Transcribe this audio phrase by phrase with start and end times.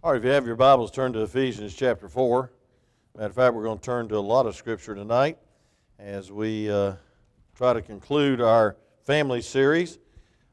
[0.00, 2.52] All right, if you have your Bibles, turn to Ephesians chapter 4.
[3.16, 5.38] Matter of fact, we're going to turn to a lot of Scripture tonight
[5.98, 6.92] as we uh,
[7.56, 9.98] try to conclude our family series,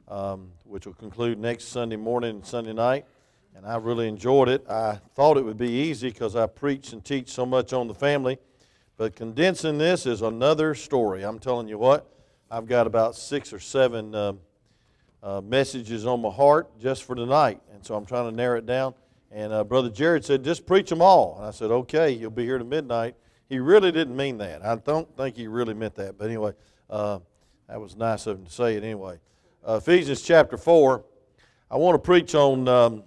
[0.08, 3.06] um, which will conclude next Sunday morning and Sunday night.
[3.54, 4.68] And I really enjoyed it.
[4.68, 7.94] I thought it would be easy because I preach and teach so much on the
[7.94, 8.38] family.
[8.96, 11.22] But condensing this is another story.
[11.22, 12.12] I'm telling you what,
[12.50, 14.32] I've got about six or seven uh,
[15.22, 17.60] uh, messages on my heart just for tonight.
[17.72, 18.94] And so I'm trying to narrow it down.
[19.30, 21.36] And uh, Brother Jared said, just preach them all.
[21.36, 23.16] And I said, okay, you'll be here to midnight.
[23.48, 24.64] He really didn't mean that.
[24.64, 26.18] I don't think he really meant that.
[26.18, 26.52] But anyway,
[26.88, 27.18] uh,
[27.68, 29.18] that was nice of him to say it anyway.
[29.66, 31.04] Uh, Ephesians chapter 4.
[31.70, 33.02] I want to preach on um,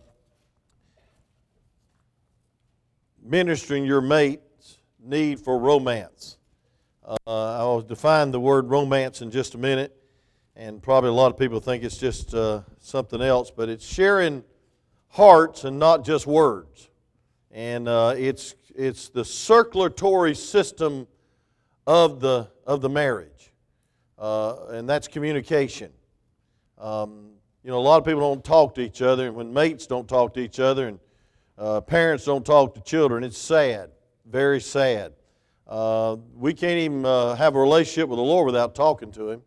[3.21, 6.37] ministering your mate's need for romance.
[7.05, 9.95] Uh, I'll define the word romance in just a minute.
[10.55, 14.43] And probably a lot of people think it's just uh, something else, but it's sharing
[15.09, 16.89] hearts and not just words.
[17.51, 21.07] And uh, it's, it's the circulatory system
[21.87, 23.51] of the, of the marriage,
[24.17, 25.91] uh, and that's communication.
[26.77, 27.31] Um,
[27.63, 30.07] you know, a lot of people don't talk to each other, and when mates don't
[30.07, 30.99] talk to each other, and
[31.57, 33.89] uh, parents don't talk to children, it's sad,
[34.25, 35.13] very sad.
[35.67, 39.41] Uh, we can't even uh, have a relationship with the Lord without talking to Him.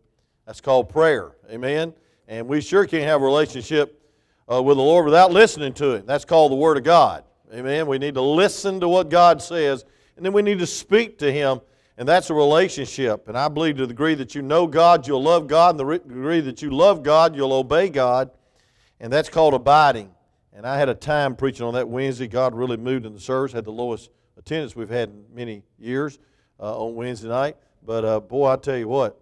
[0.47, 1.32] That's called prayer.
[1.50, 1.94] Amen?
[2.28, 4.02] And we sure can't have a relationship
[4.53, 6.06] uh, with the Lord without listening to Him.
[6.06, 7.25] That's called the Word of God.
[7.55, 7.86] Amen.
[7.86, 9.84] We need to listen to what God says,
[10.17, 11.61] and then we need to speak to Him,
[11.97, 13.28] and that's a relationship.
[13.28, 15.98] And I believe to the degree that you know God, you'll love God, and the
[15.98, 18.31] degree that you love God, you'll obey God,
[19.00, 20.11] and that's called abiding.
[20.53, 22.28] And I had a time preaching on that Wednesday.
[22.28, 26.19] God really moved in the service, had the lowest attendance we've had in many years
[26.61, 27.56] uh, on Wednesday night.
[27.84, 29.19] But uh, boy, I tell you what,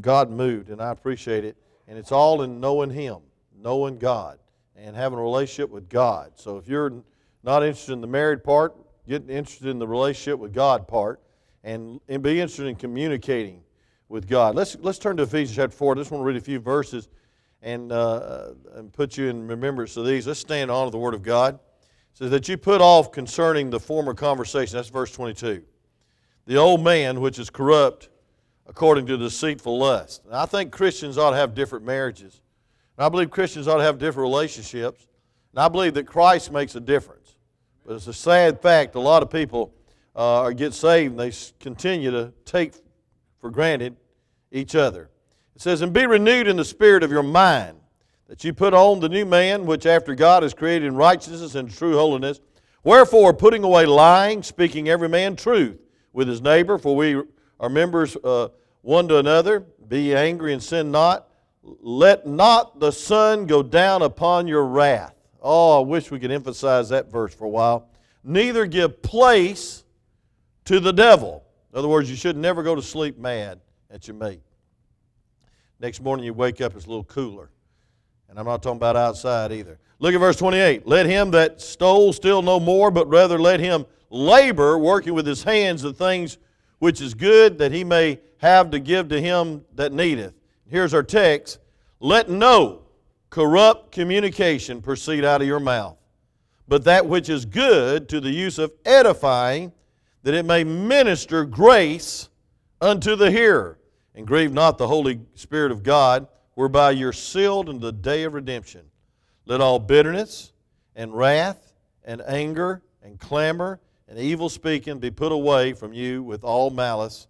[0.00, 1.56] God moved, and I appreciate it.
[1.88, 3.18] And it's all in knowing Him,
[3.58, 4.38] knowing God,
[4.82, 6.32] and having a relationship with God.
[6.36, 7.02] So if you're
[7.42, 8.74] not interested in the married part,
[9.08, 11.20] get interested in the relationship with God part,
[11.62, 13.62] and, and be interested in communicating
[14.08, 14.54] with God.
[14.54, 15.94] Let's, let's turn to Ephesians chapter 4.
[15.94, 17.08] I just want to read a few verses
[17.62, 20.26] and, uh, and put you in remembrance of these.
[20.26, 21.54] Let's stand on the Word of God.
[21.54, 21.60] It
[22.14, 24.76] says that you put off concerning the former conversation.
[24.76, 25.62] That's verse 22.
[26.46, 28.08] The old man, which is corrupt
[28.66, 30.22] according to deceitful lust.
[30.32, 32.40] I think Christians ought to have different marriages.
[33.00, 35.06] And I believe Christians ought to have different relationships.
[35.52, 37.34] And I believe that Christ makes a difference.
[37.86, 39.72] But it's a sad fact a lot of people
[40.14, 42.74] uh, get saved and they continue to take
[43.40, 43.96] for granted
[44.52, 45.08] each other.
[45.56, 47.78] It says, And be renewed in the spirit of your mind,
[48.28, 51.74] that you put on the new man, which after God is created in righteousness and
[51.74, 52.38] true holiness.
[52.84, 55.78] Wherefore, putting away lying, speaking every man truth
[56.12, 57.22] with his neighbor, for we
[57.58, 58.48] are members uh,
[58.82, 59.60] one to another.
[59.88, 61.29] Be angry and sin not.
[61.62, 65.14] Let not the sun go down upon your wrath.
[65.42, 67.88] Oh, I wish we could emphasize that verse for a while.
[68.24, 69.84] Neither give place
[70.66, 71.44] to the devil.
[71.72, 73.60] In other words, you should never go to sleep mad
[73.90, 74.40] at your mate.
[75.78, 77.50] Next morning you wake up, it's a little cooler.
[78.28, 79.78] And I'm not talking about outside either.
[79.98, 80.86] Look at verse 28.
[80.86, 85.42] Let him that stole steal no more, but rather let him labor, working with his
[85.42, 86.38] hands, the things
[86.78, 90.34] which is good, that he may have to give to him that needeth.
[90.70, 91.58] Here's our text.
[91.98, 92.82] Let no
[93.28, 95.98] corrupt communication proceed out of your mouth,
[96.68, 99.72] but that which is good to the use of edifying,
[100.22, 102.28] that it may minister grace
[102.80, 103.78] unto the hearer.
[104.14, 108.34] And grieve not the Holy Spirit of God, whereby you're sealed in the day of
[108.34, 108.82] redemption.
[109.46, 110.52] Let all bitterness
[110.94, 111.72] and wrath
[112.04, 117.28] and anger and clamor and evil speaking be put away from you with all malice.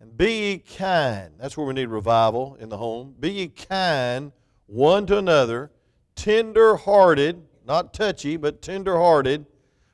[0.00, 1.32] And be ye kind.
[1.38, 3.14] That's where we need revival in the home.
[3.18, 4.32] Be ye kind
[4.66, 5.70] one to another,
[6.14, 9.46] tender hearted, not touchy, but tender hearted,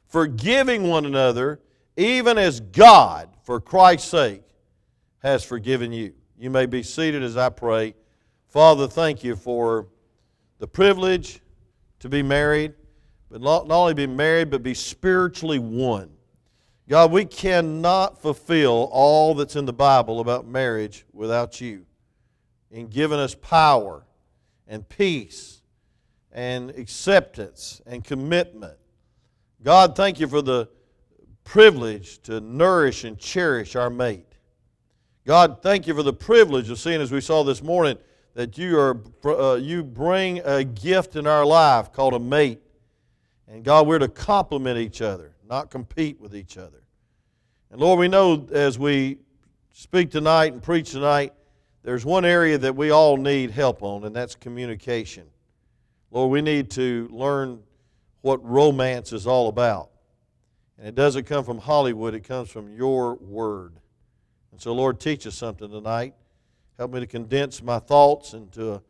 [0.06, 1.60] forgiving one another,
[1.96, 4.42] even as God, for Christ's sake,
[5.20, 6.12] has forgiven you.
[6.38, 7.94] You may be seated as I pray.
[8.48, 9.88] Father, thank you for
[10.58, 11.40] the privilege
[12.00, 12.74] to be married,
[13.30, 16.10] but not, only be married, but be spiritually one.
[16.88, 21.86] God, we cannot fulfill all that's in the Bible about marriage without you
[22.70, 24.04] in giving us power
[24.66, 25.62] and peace
[26.32, 28.76] and acceptance and commitment.
[29.62, 30.68] God, thank you for the
[31.44, 34.26] privilege to nourish and cherish our mate.
[35.26, 37.96] God, thank you for the privilege of seeing, as we saw this morning,
[38.34, 42.60] that you, are, uh, you bring a gift in our life called a mate.
[43.48, 46.82] And God, we're to complement each other, not compete with each other.
[47.70, 49.18] And Lord, we know as we
[49.72, 51.32] speak tonight and preach tonight,
[51.82, 55.26] there's one area that we all need help on, and that's communication.
[56.10, 57.60] Lord, we need to learn
[58.22, 59.90] what romance is all about.
[60.78, 63.74] And it doesn't come from Hollywood, it comes from your word.
[64.50, 66.14] And so, Lord, teach us something tonight.
[66.78, 68.82] Help me to condense my thoughts into a,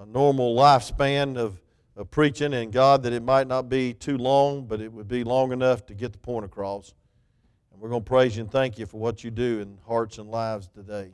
[0.00, 1.60] a normal lifespan of,
[1.96, 5.24] of preaching, and God, that it might not be too long, but it would be
[5.24, 6.94] long enough to get the point across.
[7.72, 10.18] And we're going to praise you and thank you for what you do in hearts
[10.18, 11.10] and lives today.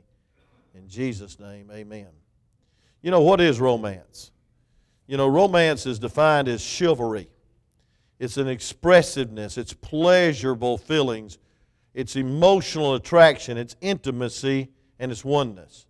[0.73, 2.07] In Jesus' name, amen.
[3.01, 4.31] You know, what is romance?
[5.07, 7.27] You know, romance is defined as chivalry.
[8.19, 11.37] It's an expressiveness, it's pleasurable feelings,
[11.93, 15.85] it's emotional attraction, it's intimacy, and it's oneness.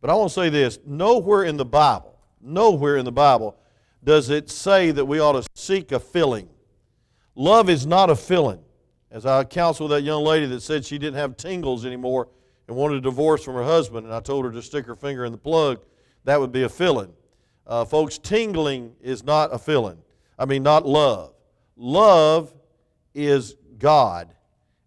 [0.00, 3.56] But I want to say this nowhere in the Bible, nowhere in the Bible
[4.02, 6.48] does it say that we ought to seek a filling.
[7.34, 8.60] Love is not a filling.
[9.10, 12.28] As I counseled that young lady that said she didn't have tingles anymore
[12.68, 15.24] and wanted a divorce from her husband, and I told her to stick her finger
[15.24, 15.80] in the plug,
[16.24, 17.12] that would be a filling.
[17.66, 19.98] Uh, folks, tingling is not a filling.
[20.38, 21.34] I mean, not love.
[21.76, 22.54] Love
[23.14, 24.32] is God.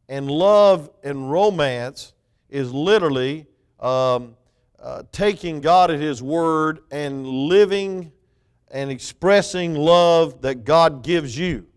[0.08, 2.14] And love and romance
[2.50, 3.48] is literally
[3.80, 4.38] um,
[4.82, 8.13] uh, taking God at His word and living
[8.74, 11.68] and expressing love that God gives you.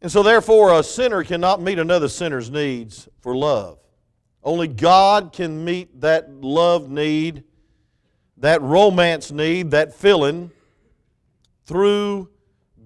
[0.00, 3.78] And so, therefore, a sinner cannot meet another sinner's needs for love.
[4.44, 7.42] Only God can meet that love need,
[8.36, 10.52] that romance need, that feeling
[11.64, 12.28] through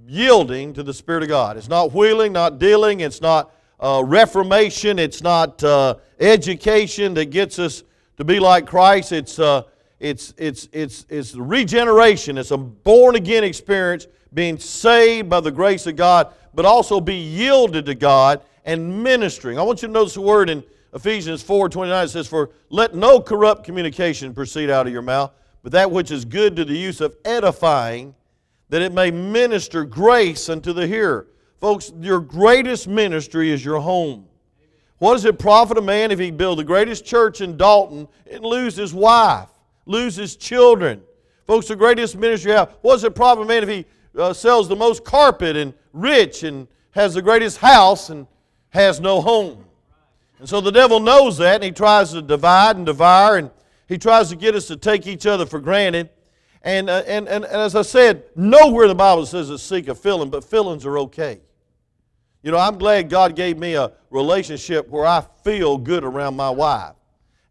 [0.07, 1.57] yielding to the Spirit of God.
[1.57, 7.59] It's not wheeling, not dealing, it's not uh, reformation, it's not uh, education that gets
[7.59, 7.83] us
[8.17, 9.11] to be like Christ.
[9.11, 9.65] It's, uh,
[10.03, 15.87] it's, it's, it's, it's regeneration, it's a born again experience, being saved by the grace
[15.87, 19.61] of God, but also be yielded to God and ministering.
[19.61, 22.97] I want you to notice the word in Ephesians 4 29 it says, For let
[22.97, 25.31] no corrupt communication proceed out of your mouth,
[25.63, 28.13] but that which is good to the use of edifying
[28.71, 31.29] that it may minister grace unto the hearer.
[31.61, 34.27] Folks, your greatest ministry is your home.
[34.99, 38.45] What does it profit a man if he build the greatest church in Dalton and
[38.45, 39.49] lose his wife,
[39.87, 41.03] lose his children?
[41.47, 42.77] Folks, the greatest ministry have.
[42.83, 43.85] What does it profit a man if he
[44.17, 48.27] uh, sells the most carpet and rich and has the greatest house and
[48.71, 49.65] has no home?
[50.39, 53.51] And so the devil knows that and he tries to divide and devour and
[53.89, 56.11] he tries to get us to take each other for granted.
[56.63, 59.95] And, uh, and, and, and as I said, nowhere the Bible says to seek a
[59.95, 61.41] filling, but fillings are okay.
[62.43, 66.51] You know, I'm glad God gave me a relationship where I feel good around my
[66.51, 66.95] wife.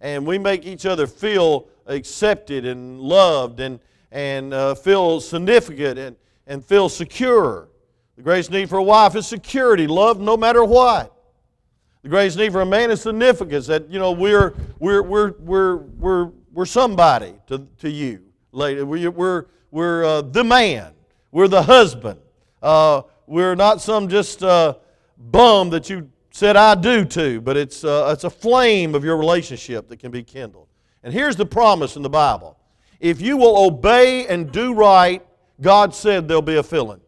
[0.02, 3.80] And we make each other feel accepted and loved and,
[4.12, 6.16] and uh, feel significant and,
[6.48, 7.68] and feel secure.
[8.18, 11.16] The greatest need for a wife is security, love no matter what.
[12.04, 15.76] The greatest need for a man is significance that, you know, we're, we're, we're, we're,
[15.78, 18.82] we're, we're somebody to, to you lady.
[18.84, 20.94] We, we're we're uh, the man.
[21.32, 22.20] We're the husband.
[22.62, 24.76] Uh, we're not some just uh,
[25.18, 29.16] bum that you said I do to, but it's, uh, it's a flame of your
[29.18, 30.68] relationship that can be kindled.
[31.04, 32.58] And here's the promise in the Bible
[33.00, 35.26] if you will obey and do right,
[35.60, 37.02] God said there'll be a filling.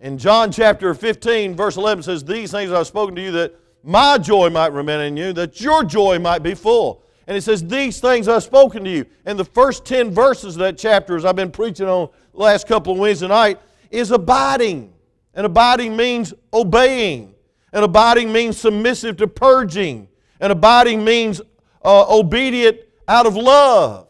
[0.00, 3.54] In John chapter 15, verse 11 says, These things I've spoken to you that
[3.84, 7.04] my joy might remain in you, that your joy might be full.
[7.26, 9.06] And it says, These things I've spoken to you.
[9.24, 12.66] And the first 10 verses of that chapter, as I've been preaching on the last
[12.66, 13.60] couple of Wednesday night,
[13.90, 14.92] is abiding.
[15.34, 17.34] And abiding means obeying.
[17.72, 20.08] And abiding means submissive to purging.
[20.40, 21.40] And abiding means
[21.84, 22.78] uh, obedient
[23.08, 24.06] out of love.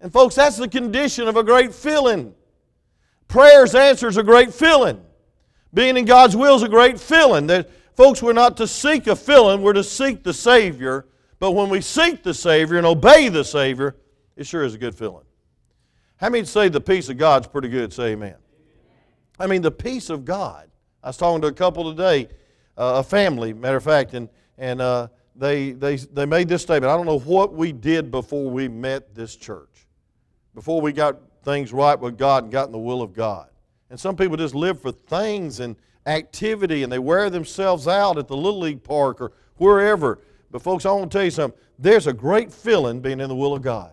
[0.00, 2.34] And folks, that's the condition of a great filling.
[3.28, 5.00] Prayers answers a great filling.
[5.74, 7.46] Being in God's will is a great filling.
[7.48, 11.04] That, folks, we're not to seek a filling, we're to seek the Savior
[11.38, 13.96] but when we seek the Savior and obey the Savior,
[14.36, 15.24] it sure is a good feeling.
[16.16, 17.92] How many say the peace of God's pretty good?
[17.92, 18.34] Say amen.
[19.38, 20.68] I mean, the peace of God.
[21.02, 22.28] I was talking to a couple today,
[22.76, 26.90] uh, a family, matter of fact, and, and uh, they, they, they made this statement.
[26.90, 29.86] I don't know what we did before we met this church,
[30.54, 33.48] before we got things right with God and got in the will of God.
[33.88, 35.76] And some people just live for things and
[36.06, 40.18] activity and they wear themselves out at the Little League Park or wherever.
[40.50, 41.58] But, folks, I want to tell you something.
[41.78, 43.92] There's a great feeling being in the will of God.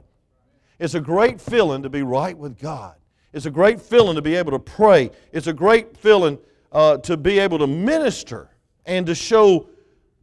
[0.80, 2.96] It's a great feeling to be right with God.
[3.34, 5.12] It's a great feeling to be able to pray.
[5.32, 6.40] It's a great feeling
[6.72, 8.50] uh, to be able to minister
[8.86, 9.68] and to show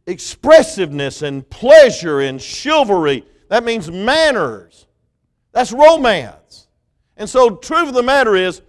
[0.07, 3.25] expressiveness and pleasure and chivalry.
[3.49, 4.87] That means manners.
[5.51, 6.67] That's romance.
[7.15, 8.61] And so, truth of the matter is,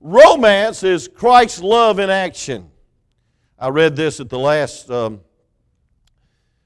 [0.00, 2.70] romance is Christ's love in action.
[3.58, 5.20] I read this at the last um,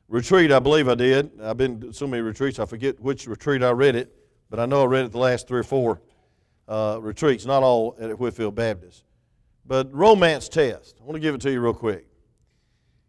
[0.08, 1.30] retreat, I believe I did.
[1.42, 4.14] I've been to so many retreats, I forget which retreat I read it,
[4.48, 6.00] but I know I read it the last three or four
[6.68, 9.04] uh, retreats, not all at Whitfield Baptist.
[9.66, 10.96] But romance test.
[11.00, 12.06] I want to give it to you real quick.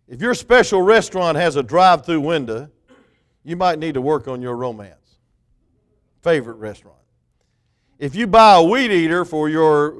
[0.07, 2.69] If your special restaurant has a drive through window,
[3.43, 5.17] you might need to work on your romance.
[6.21, 6.97] Favorite restaurant.
[7.99, 9.95] If you buy a weed eater for your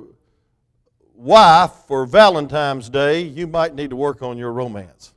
[1.14, 5.14] wife for Valentine's Day, you might need to work on your romance.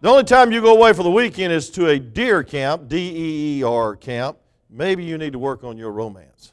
[0.00, 2.96] The only time you go away for the weekend is to a deer camp, D
[2.96, 4.38] E E R camp.
[4.70, 6.52] Maybe you need to work on your romance.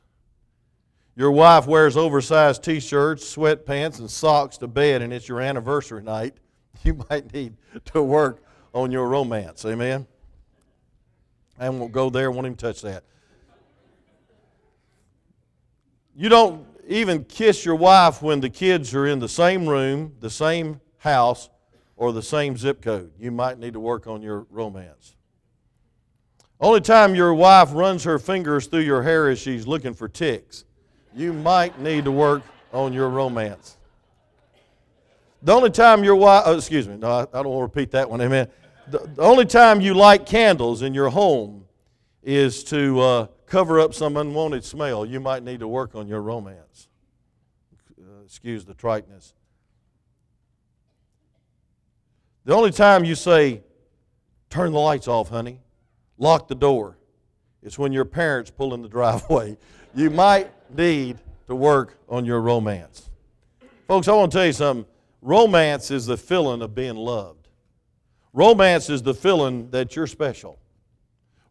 [1.16, 6.02] Your wife wears oversized t shirts, sweatpants, and socks to bed, and it's your anniversary
[6.02, 6.36] night.
[6.86, 7.56] You might need
[7.94, 9.66] to work on your romance.
[9.66, 10.06] Amen?
[11.60, 13.04] I won't go there, won't even touch that.
[16.16, 20.30] You don't even kiss your wife when the kids are in the same room, the
[20.30, 21.50] same house,
[21.98, 23.12] or the same zip code.
[23.20, 25.16] You might need to work on your romance.
[26.60, 30.66] Only time your wife runs her fingers through your hair is she's looking for ticks.
[31.16, 33.78] You might need to work on your romance.
[35.46, 37.92] The only time your wife, oh, excuse me, no, I, I don't want to repeat
[37.92, 38.48] that one, amen.
[38.88, 41.66] The, the, only time you light candles in your home
[42.24, 45.06] is to uh, cover up some unwanted smell.
[45.06, 46.88] You might need to work on your romance.
[47.96, 49.36] Uh, excuse the triteness.
[52.46, 53.62] The only time you say,
[54.50, 55.60] turn the lights off, honey,
[56.18, 56.98] lock the door,
[57.62, 59.58] is when your parents pull in the driveway.
[59.94, 63.12] You might need to work on your romance.
[63.88, 64.92] Folks, I want to tell you something.
[65.26, 67.48] Romance is the feeling of being loved.
[68.32, 70.60] Romance is the feeling that you're special.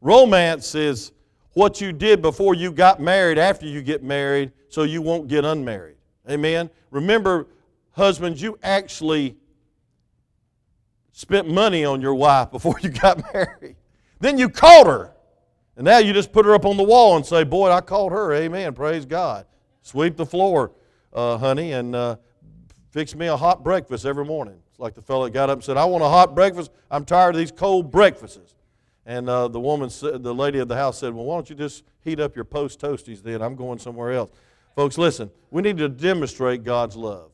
[0.00, 1.10] Romance is
[1.54, 5.44] what you did before you got married, after you get married, so you won't get
[5.44, 5.96] unmarried.
[6.30, 6.70] Amen?
[6.92, 7.48] Remember,
[7.90, 9.36] husbands, you actually
[11.10, 13.74] spent money on your wife before you got married.
[14.20, 15.14] Then you caught her.
[15.76, 18.12] And now you just put her up on the wall and say, Boy, I called
[18.12, 18.32] her.
[18.34, 18.72] Amen.
[18.72, 19.46] Praise God.
[19.82, 20.70] Sweep the floor,
[21.12, 22.16] uh, honey, and uh,
[22.94, 24.54] fix me a hot breakfast every morning.
[24.70, 26.70] It's like the fellow got up and said, I want a hot breakfast.
[26.92, 28.54] I'm tired of these cold breakfasts.
[29.04, 31.82] And uh, the woman, the lady of the house said, Well, why don't you just
[32.02, 33.42] heat up your post toasties then?
[33.42, 34.30] I'm going somewhere else.
[34.76, 37.32] Folks, listen, we need to demonstrate God's love.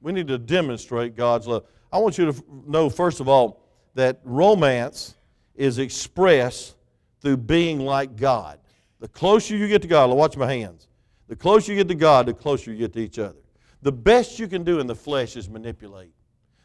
[0.00, 1.64] We need to demonstrate God's love.
[1.92, 3.62] I want you to know, first of all,
[3.94, 5.14] that romance
[5.54, 6.74] is expressed
[7.20, 8.58] through being like God.
[8.98, 10.88] The closer you get to God, watch my hands.
[11.28, 13.36] The closer you get to God, the closer you get to each other.
[13.82, 16.12] The best you can do in the flesh is manipulate.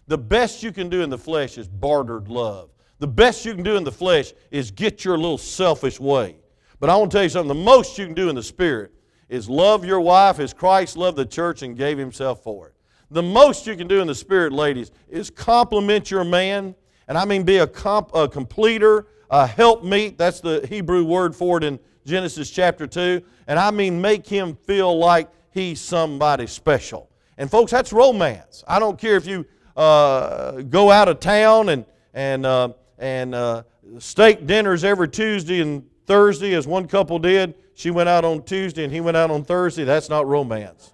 [0.08, 2.70] The best you can do in the flesh is bartered love.
[3.00, 6.36] The best you can do in the flesh is get your little selfish way.
[6.80, 8.92] But I want to tell you something the most you can do in the spirit
[9.30, 12.76] is love your wife as Christ loved the church and gave himself for it.
[13.12, 16.76] The most you can do in the spirit, ladies, is compliment your man.
[17.08, 20.18] And I mean be a, comp, a completer, a helpmeet.
[20.18, 23.22] That's the Hebrew word for it in Genesis chapter 2.
[23.48, 27.10] And I mean make him feel like he's somebody special.
[27.38, 28.64] And folks, that's romance.
[28.68, 33.64] I don't care if you uh, go out of town and, and, uh, and uh,
[34.00, 37.56] steak dinners every Tuesday and Thursday, as one couple did.
[37.74, 39.84] She went out on Tuesday and he went out on Thursday.
[39.84, 40.94] That's not romance.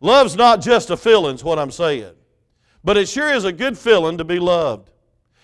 [0.00, 2.14] Love's not just a feeling, is what I'm saying.
[2.84, 4.90] But it sure is a good feeling to be loved.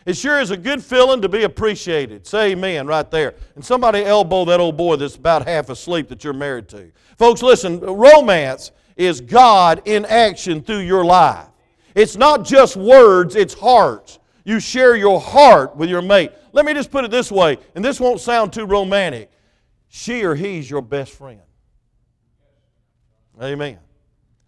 [0.07, 2.27] It sure is a good feeling to be appreciated.
[2.27, 3.35] Say amen right there.
[3.55, 6.93] And somebody elbow that old boy that's about half asleep that you're married to.
[7.17, 11.47] Folks, listen, romance is God in action through your life.
[11.95, 14.19] It's not just words, it's hearts.
[14.45, 16.33] You share your heart with your mate.
[16.53, 19.31] Let me just put it this way, and this won't sound too romantic.
[19.89, 21.41] She or he's your best friend.
[23.41, 23.79] Amen.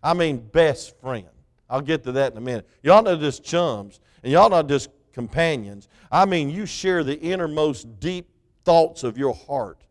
[0.03, 1.27] I mean, best friend.
[1.69, 2.69] I'll get to that in a minute.
[2.83, 5.89] Y'all not just chums, and y'all not just companions.
[6.13, 8.29] I mean, you share the innermost deep
[8.67, 9.83] thoughts of your heart.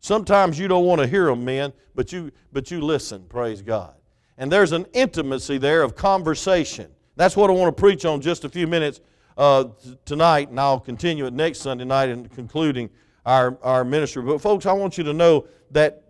[0.00, 3.92] Sometimes you don't want to hear them, men, but you, but you listen, praise God.
[4.38, 6.90] And there's an intimacy there of conversation.
[7.16, 9.02] That's what I want to preach on just a few minutes
[9.36, 9.64] uh,
[10.06, 12.88] tonight, and I'll continue it next Sunday night in concluding
[13.26, 14.22] our, our ministry.
[14.22, 16.04] But, folks, I want you to know that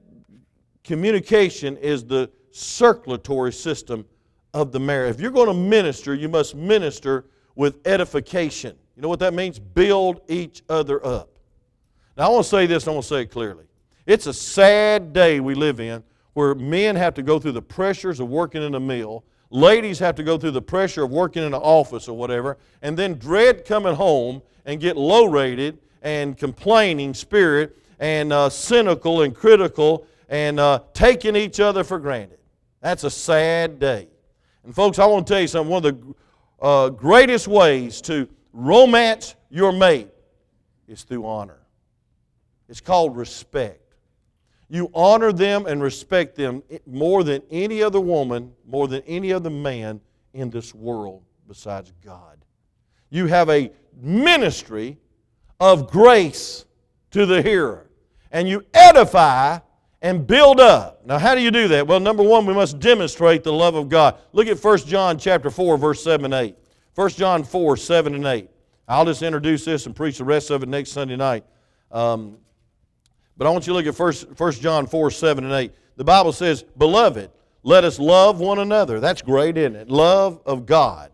[0.84, 4.06] communication is the circulatory system
[4.54, 5.16] of the marriage.
[5.16, 7.24] If you're going to minister, you must minister
[7.54, 8.76] with edification.
[8.96, 9.58] You know what that means?
[9.58, 11.30] Build each other up.
[12.16, 13.64] Now, I want to say this, I want to say it clearly.
[14.06, 16.02] It's a sad day we live in
[16.34, 20.14] where men have to go through the pressures of working in a mill, ladies have
[20.16, 23.64] to go through the pressure of working in an office or whatever, and then dread
[23.64, 30.58] coming home and get low rated and complaining spirit and uh, cynical and critical and
[30.58, 32.38] uh, taking each other for granted.
[32.80, 34.08] That's a sad day.
[34.64, 35.70] And, folks, I want to tell you something.
[35.70, 36.14] One of the
[36.62, 40.08] uh, greatest ways to romance your mate
[40.86, 41.58] is through honor.
[42.68, 43.96] It's called respect.
[44.68, 49.50] You honor them and respect them more than any other woman, more than any other
[49.50, 50.00] man
[50.32, 52.38] in this world besides God.
[53.10, 54.96] You have a ministry
[55.60, 56.64] of grace
[57.10, 57.90] to the hearer,
[58.30, 59.58] and you edify
[60.02, 61.06] and build up.
[61.06, 61.86] Now, how do you do that?
[61.86, 64.18] Well, number one, we must demonstrate the love of God.
[64.32, 66.56] Look at 1 John chapter 4, verse 7 and 8.
[66.96, 68.50] 1 John 4, 7 and 8.
[68.88, 71.44] I'll just introduce this and preach the rest of it next Sunday night.
[71.92, 72.36] Um,
[73.36, 75.72] but I want you to look at 1, 1 John 4, 7 and 8.
[75.96, 77.30] The Bible says, Beloved,
[77.62, 78.98] let us love one another.
[78.98, 79.88] That's great, isn't it?
[79.88, 81.12] Love of God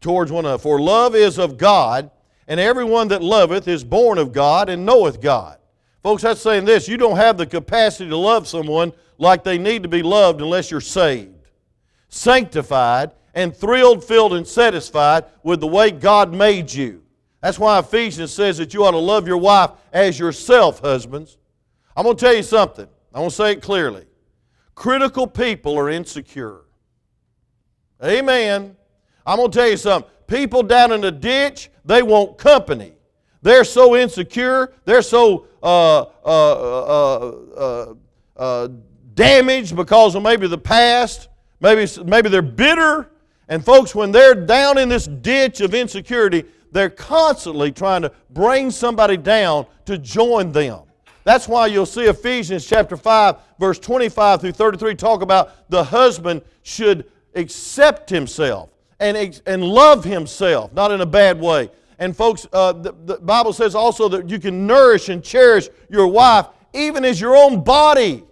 [0.00, 0.62] towards one another.
[0.62, 2.10] For love is of God,
[2.46, 5.57] and everyone that loveth is born of God and knoweth God.
[6.08, 9.82] Folks, that's saying this you don't have the capacity to love someone like they need
[9.82, 11.50] to be loved unless you're saved,
[12.08, 17.02] sanctified, and thrilled, filled, and satisfied with the way God made you.
[17.42, 21.36] That's why Ephesians says that you ought to love your wife as yourself, husbands.
[21.94, 22.88] I'm going to tell you something.
[23.12, 24.06] I want to say it clearly.
[24.74, 26.62] Critical people are insecure.
[28.02, 28.76] Amen.
[29.26, 30.10] I'm going to tell you something.
[30.26, 32.94] People down in the ditch, they want company.
[33.42, 34.72] They're so insecure.
[34.84, 37.94] They're so uh, uh, uh,
[38.36, 38.68] uh,
[39.14, 41.28] damaged because of maybe the past.
[41.60, 43.10] Maybe, maybe they're bitter.
[43.48, 48.70] And folks, when they're down in this ditch of insecurity, they're constantly trying to bring
[48.70, 50.82] somebody down to join them.
[51.24, 56.42] That's why you'll see Ephesians chapter 5, verse 25 through 33 talk about the husband
[56.62, 61.70] should accept himself and, and love himself, not in a bad way.
[61.98, 66.06] And folks, uh, the, the Bible says also that you can nourish and cherish your
[66.06, 68.24] wife even as your own body.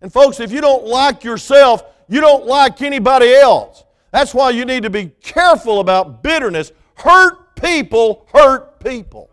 [0.00, 3.84] And folks, if you don't like yourself, you don't like anybody else.
[4.12, 6.72] That's why you need to be careful about bitterness.
[6.94, 9.30] Hurt people hurt people.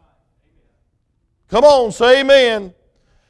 [1.49, 2.73] Come on, say amen.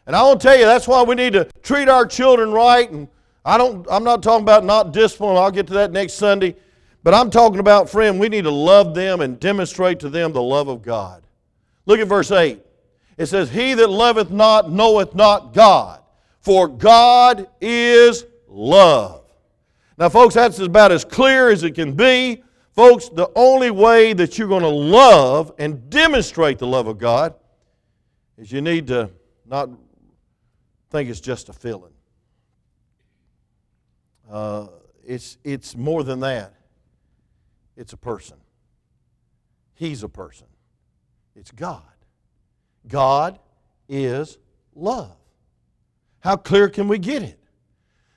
[0.06, 2.90] And I want to tell you, that's why we need to treat our children right.
[2.90, 3.08] And
[3.44, 5.38] I don't, I'm not talking about not discipline.
[5.38, 6.56] I'll get to that next Sunday.
[7.04, 10.42] But I'm talking about, friend, we need to love them and demonstrate to them the
[10.42, 11.24] love of God.
[11.86, 12.62] Look at verse 8.
[13.18, 16.02] It says, He that loveth not knoweth not God,
[16.40, 19.24] for God is love.
[19.98, 22.44] Now, folks, that's about as clear as it can be.
[22.72, 27.36] Folks, the only way that you're going to love and demonstrate the love of God
[28.38, 29.10] is you need to
[29.46, 29.70] not
[30.90, 31.92] think it's just a feeling.
[34.30, 34.68] Uh,
[35.06, 36.54] it's, it's more than that.
[37.82, 38.38] It's a person.
[39.74, 40.46] He's a person.
[41.36, 41.82] It's God.
[42.88, 43.40] God
[43.90, 44.38] is
[44.76, 45.16] love.
[46.20, 47.40] How clear can we get it?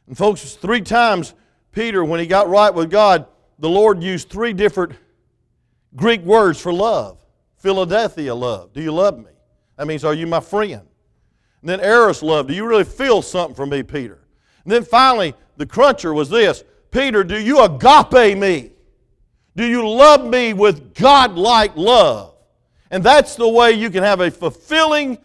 [0.07, 1.33] And, folks, three times
[1.73, 3.27] Peter, when he got right with God,
[3.59, 4.93] the Lord used three different
[5.97, 7.25] Greek words for love.
[7.57, 8.75] Philadelphia love.
[8.75, 9.33] Do you love me?
[9.79, 10.83] That means, are you my friend?
[11.63, 12.49] And then Eros love.
[12.49, 14.19] Do you really feel something for me, Peter?
[14.65, 18.74] And then finally, the cruncher was this Peter, do you agape me?
[19.57, 22.35] Do you love me with God-like love?
[22.91, 25.19] And that's the way you can have a fulfilling,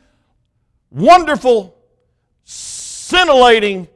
[0.92, 1.76] wonderful,
[2.44, 3.88] scintillating,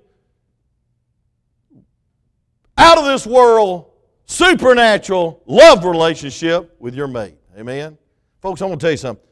[2.77, 3.91] out of this world,
[4.25, 7.35] supernatural love relationship with your mate.
[7.57, 7.97] Amen?
[8.41, 9.25] Folks, I'm going to tell you something.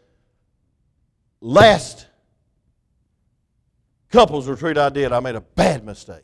[1.41, 2.07] Last
[4.09, 6.23] couples retreat I did, I made a bad mistake.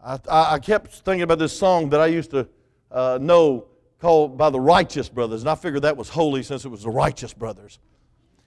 [0.00, 2.48] I, I, I kept thinking about this song that I used to
[2.92, 3.66] uh, know
[3.98, 5.42] called by the Righteous Brothers.
[5.42, 7.78] And I figured that was holy since it was the Righteous Brothers.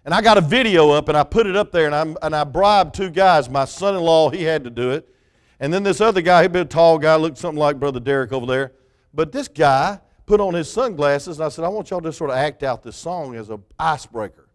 [0.03, 2.35] And I got a video up and I put it up there and, i and
[2.35, 3.49] I bribed two guys.
[3.49, 5.09] My son in law, he had to do it.
[5.59, 8.33] And then this other guy, he'd been a tall guy, looked something like Brother Derek
[8.33, 8.73] over there.
[9.13, 12.29] But this guy put on his sunglasses and I said, I want y'all to sort
[12.29, 14.49] of act out this song as an icebreaker.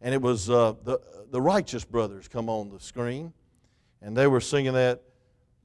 [0.00, 1.00] And it was uh, the,
[1.30, 3.32] the Righteous Brothers come on the screen.
[4.02, 5.02] And they were singing that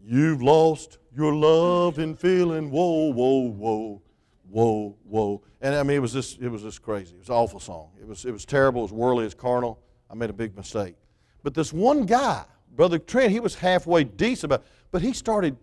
[0.06, 4.02] You've lost your love and feeling, whoa, whoa, whoa,
[4.50, 5.42] whoa, whoa.
[5.62, 7.16] And I mean, it was just, it was just crazy.
[7.16, 7.92] It was an awful song.
[8.00, 8.82] It was, it was terrible.
[8.82, 9.24] It was worldly.
[9.24, 9.80] Was carnal.
[10.10, 10.96] I made a big mistake.
[11.42, 12.44] But this one guy,
[12.76, 15.58] Brother Trent, he was halfway decent about but he started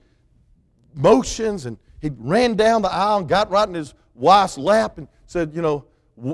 [0.92, 5.07] motions and he ran down the aisle and got right in his wife's lap and
[5.26, 5.87] said, you know,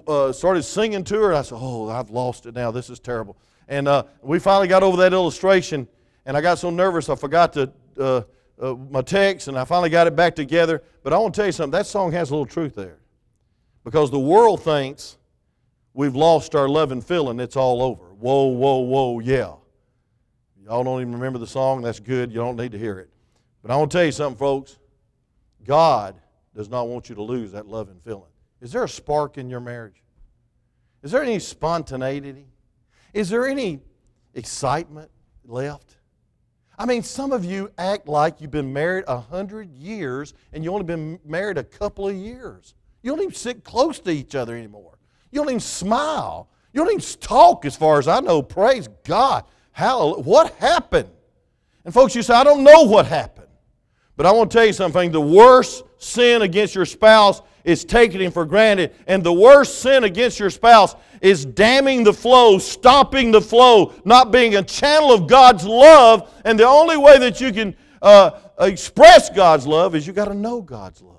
[0.08, 1.28] uh, started singing to her.
[1.28, 2.70] And I said, oh, I've lost it now.
[2.70, 3.36] This is terrible.
[3.68, 5.86] And uh, we finally got over that illustration,
[6.24, 8.22] and I got so nervous I forgot to uh,
[8.60, 10.82] uh, my text and I finally got it back together.
[11.02, 12.98] But I want to tell you something that song has a little truth there.
[13.84, 15.16] Because the world thinks
[15.94, 18.06] we've lost our love and feeling, it's all over.
[18.06, 19.54] Whoa, whoa, whoa, yeah.
[20.64, 22.32] Y'all don't even remember the song, that's good.
[22.32, 23.10] You don't need to hear it.
[23.62, 24.78] But I want to tell you something, folks.
[25.64, 26.16] God
[26.54, 28.30] does not want you to lose that love and feeling.
[28.60, 30.02] Is there a spark in your marriage?
[31.02, 32.46] Is there any spontaneity?
[33.12, 33.80] Is there any
[34.34, 35.10] excitement?
[35.48, 35.95] left?
[36.78, 40.72] I mean, some of you act like you've been married a hundred years and you
[40.72, 42.74] only been married a couple of years.
[43.02, 44.98] You don't even sit close to each other anymore.
[45.30, 46.48] You don't even smile.
[46.72, 48.42] You don't even talk, as far as I know.
[48.42, 49.44] Praise God.
[49.72, 50.22] Hallelujah.
[50.22, 51.08] What happened?
[51.84, 53.46] And folks, you say, I don't know what happened.
[54.16, 55.12] But I want to tell you something.
[55.12, 58.94] The worst sin against your spouse is taking him for granted.
[59.08, 64.30] And the worst sin against your spouse is damming the flow, stopping the flow, not
[64.30, 66.32] being a channel of God's love.
[66.44, 70.34] And the only way that you can uh, express God's love is you got to
[70.34, 71.16] know God's love.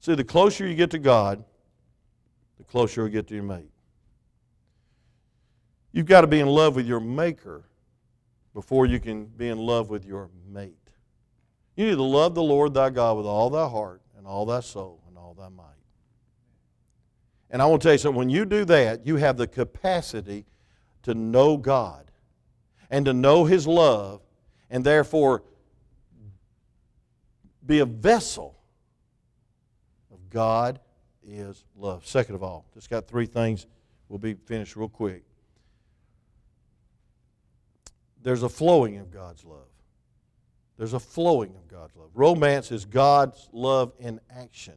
[0.00, 1.44] See, the closer you get to God,
[2.56, 3.70] the closer you get to your mate.
[5.92, 7.64] You've got to be in love with your maker
[8.54, 10.74] before you can be in love with your mate.
[11.76, 14.60] You need to love the Lord thy God with all thy heart and all thy
[14.60, 14.97] soul
[15.38, 15.64] thy might.
[17.50, 20.44] And I want to tell you something when you do that, you have the capacity
[21.04, 22.10] to know God
[22.90, 24.20] and to know His love,
[24.70, 25.42] and therefore
[27.64, 28.58] be a vessel
[30.12, 30.80] of God
[31.26, 32.06] is love.
[32.06, 33.66] Second of all, just got three things.
[34.08, 35.22] We'll be finished real quick.
[38.22, 39.68] There's a flowing of God's love.
[40.76, 42.10] There's a flowing of God's love.
[42.14, 44.74] Romance is God's love in action.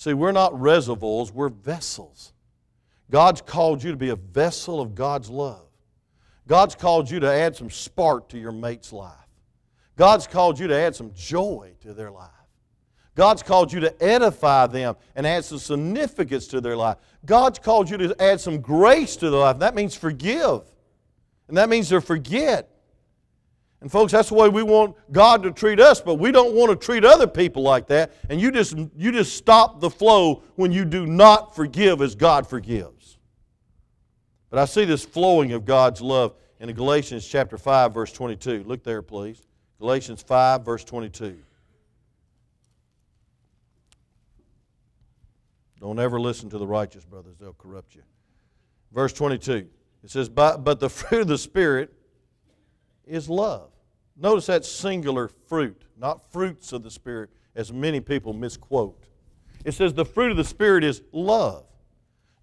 [0.00, 2.32] See, we're not reservoirs, we're vessels.
[3.10, 5.66] God's called you to be a vessel of God's love.
[6.48, 9.12] God's called you to add some spark to your mate's life.
[9.98, 12.30] God's called you to add some joy to their life.
[13.14, 16.96] God's called you to edify them and add some significance to their life.
[17.26, 19.58] God's called you to add some grace to their life.
[19.58, 20.62] That means forgive.
[21.46, 22.69] And that means to forget.
[23.80, 26.70] And folks, that's the way we want God to treat us, but we don't want
[26.70, 28.12] to treat other people like that.
[28.28, 32.46] And you just you just stop the flow when you do not forgive as God
[32.46, 33.18] forgives.
[34.50, 38.64] But I see this flowing of God's love in Galatians chapter 5 verse 22.
[38.64, 39.46] Look there, please.
[39.78, 41.38] Galatians 5 verse 22.
[45.80, 48.02] Don't ever listen to the righteous brothers, they'll corrupt you.
[48.92, 49.66] Verse 22.
[50.02, 51.94] It says, But, but the fruit of the Spirit
[53.10, 53.70] is love.
[54.16, 59.04] Notice that singular fruit, not fruits of the Spirit, as many people misquote.
[59.64, 61.64] It says the fruit of the Spirit is love,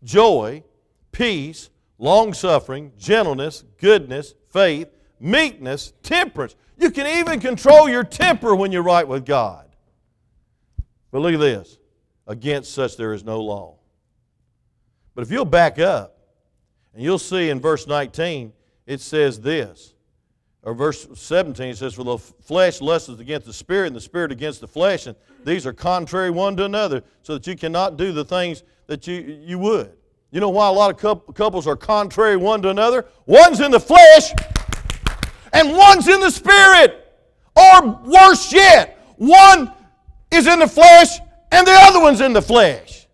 [0.03, 0.63] joy,
[1.11, 6.55] peace, long suffering, gentleness, goodness, faith, meekness, temperance.
[6.77, 9.67] You can even control your temper when you're right with God.
[11.11, 11.79] But look at this
[12.27, 13.77] against such there is no law.
[15.15, 16.17] But if you'll back up,
[16.93, 18.53] and you'll see in verse 19,
[18.85, 19.93] it says this
[20.67, 24.59] or verse 17 says, For the flesh lusts against the spirit, and the spirit against
[24.59, 28.25] the flesh, and these are contrary one to another, so that you cannot do the
[28.25, 29.93] things that you, you would.
[30.29, 33.05] You know why a lot of couples are contrary one to another?
[33.25, 34.33] One's in the flesh,
[35.53, 37.13] and one's in the spirit.
[37.55, 39.71] Or worse yet, one
[40.31, 41.17] is in the flesh,
[41.49, 43.07] and the other one's in the flesh.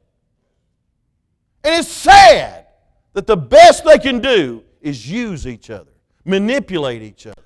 [1.63, 2.65] And it's sad
[3.13, 5.92] that the best they can do is use each other
[6.25, 7.41] manipulate each other,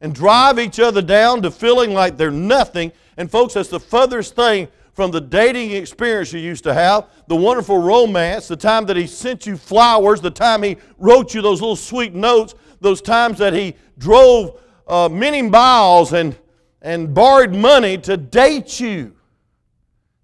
[0.00, 2.92] and drive each other down to feeling like they're nothing.
[3.16, 7.34] And, folks, that's the furthest thing from the dating experience you used to have, the
[7.34, 11.60] wonderful romance, the time that he sent you flowers, the time he wrote you those
[11.60, 16.36] little sweet notes, those times that he drove uh, many miles and,
[16.80, 19.16] and borrowed money to date you.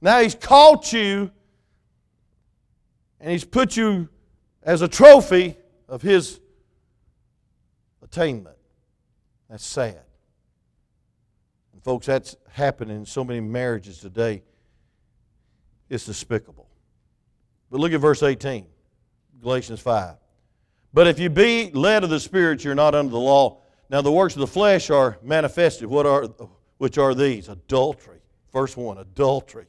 [0.01, 1.31] Now he's caught you
[3.21, 4.09] and he's put you
[4.63, 5.57] as a trophy
[5.89, 6.39] of his
[8.11, 8.57] attainment.
[9.49, 10.03] That's sad.
[11.73, 14.43] And folks, that's happening in so many marriages today.
[15.89, 16.69] It's despicable.
[17.71, 18.67] But look at verse 18,
[19.41, 20.17] Galatians 5.
[20.93, 23.63] But if you be led of the Spirit, you're not under the law.
[23.89, 25.89] Now the works of the flesh are manifested.
[25.89, 26.29] What are
[26.79, 27.49] which are these?
[27.49, 28.21] Adultery.
[28.51, 29.67] First one, adultery,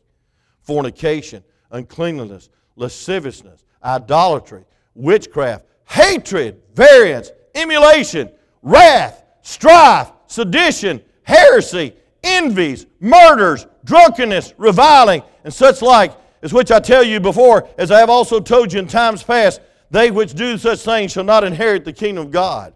[0.61, 8.29] fornication, uncleanliness, lasciviousness, idolatry, witchcraft, hatred, variance, emulation,
[8.61, 17.03] wrath, strife, sedition, heresy, envies, murders, drunkenness, reviling, and such like, as which I tell
[17.03, 20.79] you before, as I have also told you in times past, they which do such
[20.79, 22.73] things shall not inherit the kingdom of God.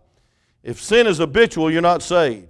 [0.63, 2.47] If sin is habitual, you're not saved.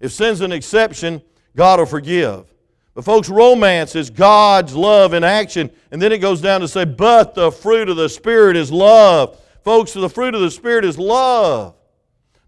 [0.00, 1.22] If sin's an exception,
[1.56, 2.52] God will forgive.
[2.94, 5.70] But, folks, romance is God's love in action.
[5.90, 9.40] And then it goes down to say, but the fruit of the Spirit is love.
[9.64, 11.74] Folks, the fruit of the Spirit is love.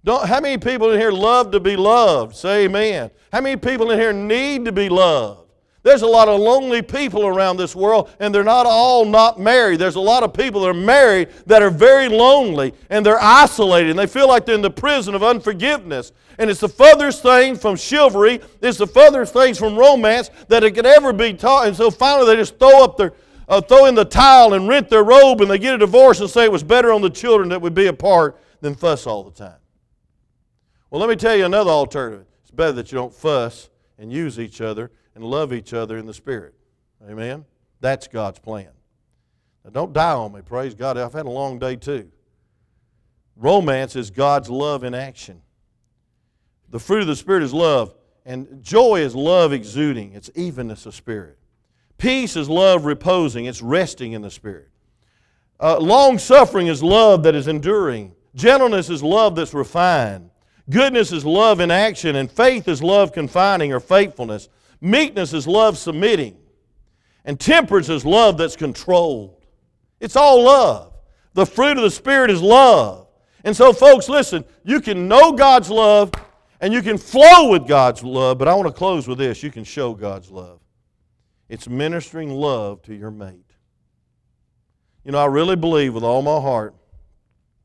[0.04, 2.36] Don't, how many people in here love to be loved?
[2.36, 3.10] Say amen.
[3.32, 5.46] How many people in here need to be loved?
[5.82, 9.78] There's a lot of lonely people around this world, and they're not all not married.
[9.78, 13.90] There's a lot of people that are married that are very lonely, and they're isolated,
[13.90, 16.12] and they feel like they're in the prison of unforgiveness.
[16.38, 20.72] And it's the furthest thing from chivalry, it's the furthest things from romance that it
[20.72, 21.68] could ever be taught.
[21.68, 23.12] And so finally, they just throw up their
[23.48, 26.28] uh, throw in the towel and rent their robe, and they get a divorce and
[26.28, 29.30] say it was better on the children that would be apart than fuss all the
[29.30, 29.58] time.
[30.90, 32.26] Well, let me tell you another alternative.
[32.42, 36.06] It's better that you don't fuss and use each other and love each other in
[36.06, 36.54] the Spirit.
[37.08, 37.44] Amen?
[37.80, 38.68] That's God's plan.
[39.64, 40.40] Now, don't die on me.
[40.42, 40.96] Praise God.
[40.96, 42.10] I've had a long day too.
[43.36, 45.42] Romance is God's love in action.
[46.70, 50.94] The fruit of the Spirit is love, and joy is love exuding, it's evenness of
[50.94, 51.38] spirit.
[51.98, 54.68] Peace is love reposing, it's resting in the Spirit.
[55.58, 58.14] Uh, long suffering is love that is enduring.
[58.34, 60.30] Gentleness is love that's refined.
[60.68, 64.48] Goodness is love in action, and faith is love confining or faithfulness.
[64.80, 66.36] Meekness is love submitting.
[67.24, 69.44] And temperance is love that's controlled.
[70.00, 70.92] It's all love.
[71.34, 73.08] The fruit of the Spirit is love.
[73.44, 76.12] And so, folks, listen, you can know God's love
[76.60, 79.42] and you can flow with God's love, but I want to close with this.
[79.42, 80.60] You can show God's love.
[81.48, 83.50] It's ministering love to your mate.
[85.04, 86.74] You know, I really believe with all my heart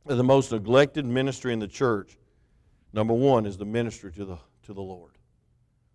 [0.06, 2.18] that the most neglected ministry in the church,
[2.94, 5.18] number one, is the ministry to the, to the Lord.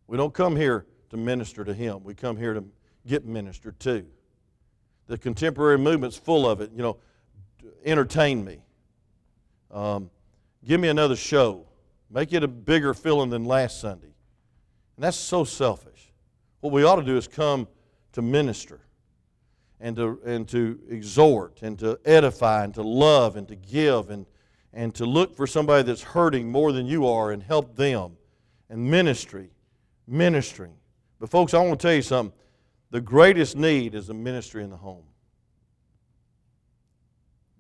[0.09, 2.64] We don't come here to minister to Him, we come here to
[3.07, 4.05] get ministered to.
[5.07, 6.72] The contemporary movement's full of it.
[6.75, 6.96] You know,
[7.85, 8.59] entertain me.
[9.70, 10.11] Um,
[10.64, 11.66] give me another show.
[12.11, 14.14] Make it a bigger feeling than last Sunday.
[14.96, 16.12] And that's so selfish.
[16.61, 17.68] What we ought to do is come
[18.16, 18.81] to minister
[19.79, 24.24] and to, and to exhort and to edify and to love and to give and,
[24.72, 28.16] and to look for somebody that's hurting more than you are and help them.
[28.70, 29.50] And ministry,
[30.07, 30.72] ministering.
[31.20, 32.35] But, folks, I want to tell you something.
[32.90, 35.05] The greatest need is a ministry in the home.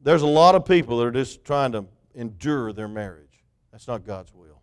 [0.00, 3.44] There's a lot of people that are just trying to endure their marriage.
[3.72, 4.62] That's not God's will.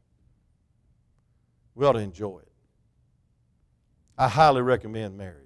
[1.75, 2.51] We ought to enjoy it.
[4.17, 5.42] I highly recommend marriage.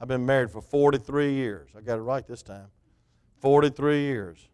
[0.00, 1.68] I've been married for 43 years.
[1.76, 2.68] I got it right this time.
[3.40, 4.48] 43 years.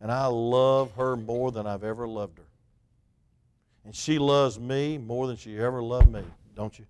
[0.00, 2.44] And I love her more than I've ever loved her.
[3.84, 6.22] And she loves me more than she ever loved me,
[6.54, 6.86] don't you?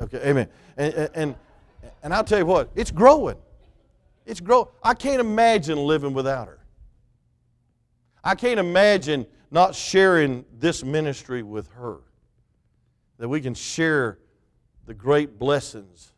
[0.00, 0.48] Okay, amen.
[0.76, 1.34] And, and,
[2.02, 3.36] and I'll tell you what, it's growing.
[4.26, 4.68] It's growing.
[4.82, 6.58] I can't imagine living without her.
[8.22, 11.98] I can't imagine not sharing this ministry with her.
[13.18, 14.18] That we can share
[14.86, 16.12] the great blessings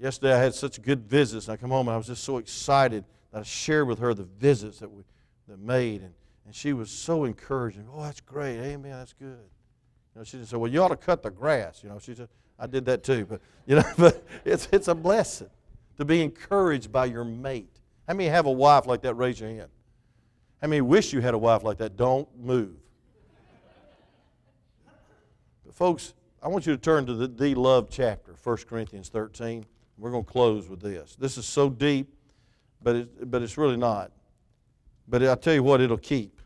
[0.00, 1.48] Yesterday I had such good visits.
[1.48, 4.24] I come home and I was just so excited that I shared with her the
[4.24, 5.02] visits that we
[5.46, 6.14] that made, and,
[6.46, 7.86] and she was so encouraging.
[7.92, 8.58] Oh, that's great.
[8.60, 8.92] Amen.
[8.92, 9.26] That's good.
[10.14, 12.14] You know, she just said, "Well, you ought to cut the grass." You know, she
[12.14, 15.50] said, "I did that too." But you know, but it's it's a blessing
[15.98, 17.80] to be encouraged by your mate.
[18.08, 19.14] How many have a wife like that?
[19.14, 19.68] Raise your hand.
[20.62, 21.96] How many wish you had a wife like that?
[21.96, 22.76] Don't move.
[25.66, 29.66] But folks, I want you to turn to the, the love chapter, 1 Corinthians 13.
[30.00, 31.14] We're going to close with this.
[31.16, 32.08] This is so deep,
[32.82, 34.10] but, it, but it's really not.
[35.06, 36.40] But I'll tell you what, it'll keep.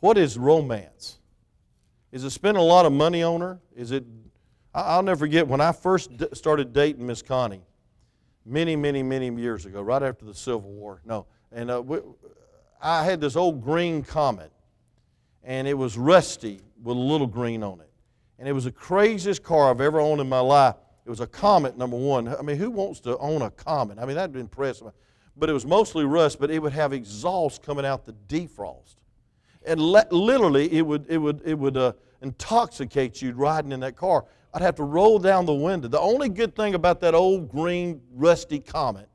[0.00, 1.18] What is romance?
[2.10, 3.60] Is it spending a lot of money on her?
[3.76, 4.04] Is it?
[4.74, 7.62] I'll never forget when I first started dating Miss Connie,
[8.44, 11.00] many, many, many years ago, right after the Civil War.
[11.04, 11.98] No, and uh, we,
[12.82, 14.50] I had this old green Comet,
[15.44, 17.90] and it was rusty with a little green on it,
[18.38, 20.76] and it was the craziest car I've ever owned in my life.
[21.06, 22.26] It was a Comet, number one.
[22.26, 23.98] I mean, who wants to own a Comet?
[24.00, 24.88] I mean, that'd be impressive.
[25.36, 28.96] But it was mostly rust, but it would have exhaust coming out the defrost.
[29.64, 31.92] And le- literally, it would, it would, it would uh,
[32.22, 34.24] intoxicate you riding in that car.
[34.52, 35.86] I'd have to roll down the window.
[35.86, 39.08] The only good thing about that old green, rusty Comet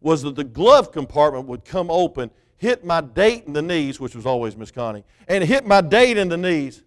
[0.00, 4.14] was that the glove compartment would come open, hit my date in the knees, which
[4.14, 6.82] was always Miss Connie, and hit my date in the knees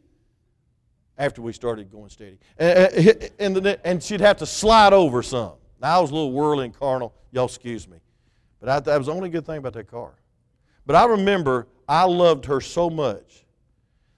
[1.19, 2.39] after we started going steady.
[2.57, 5.53] And, the, and she'd have to slide over some.
[5.81, 7.13] Now, I was a little whirly and carnal.
[7.31, 7.97] Y'all excuse me.
[8.59, 10.13] But I, that was the only good thing about that car.
[10.85, 13.45] But I remember I loved her so much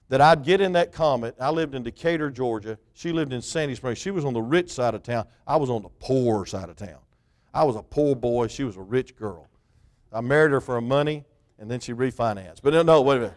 [0.08, 1.34] that I'd get in that Comet.
[1.40, 2.78] I lived in Decatur, Georgia.
[2.94, 3.98] She lived in Sandy Springs.
[3.98, 5.26] She was on the rich side of town.
[5.46, 6.98] I was on the poor side of town.
[7.52, 8.46] I was a poor boy.
[8.46, 9.48] She was a rich girl.
[10.12, 11.24] I married her for a money,
[11.58, 12.60] and then she refinanced.
[12.62, 13.36] But no, wait a minute.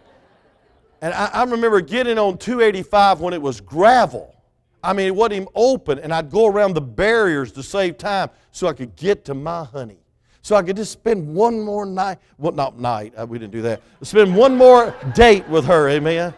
[1.05, 4.33] And I, I remember getting on 285 when it was gravel.
[4.83, 8.31] I mean, it wasn't even open, and I'd go around the barriers to save time
[8.51, 9.99] so I could get to my honey.
[10.41, 13.61] So I could just spend one more night, well, not night, uh, we didn't do
[13.61, 16.33] that, spend one more date with her, amen?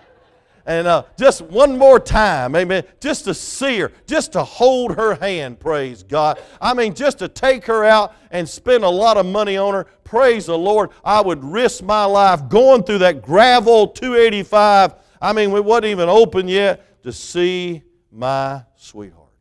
[0.67, 5.15] And uh, just one more time, amen, just to see her, just to hold her
[5.15, 6.41] hand, praise God.
[6.59, 9.85] I mean, just to take her out and spend a lot of money on her,
[10.03, 10.89] praise the Lord.
[11.05, 14.95] I would risk my life going through that gravel 285.
[15.21, 19.31] I mean, it wasn't even open yet to see my sweetheart.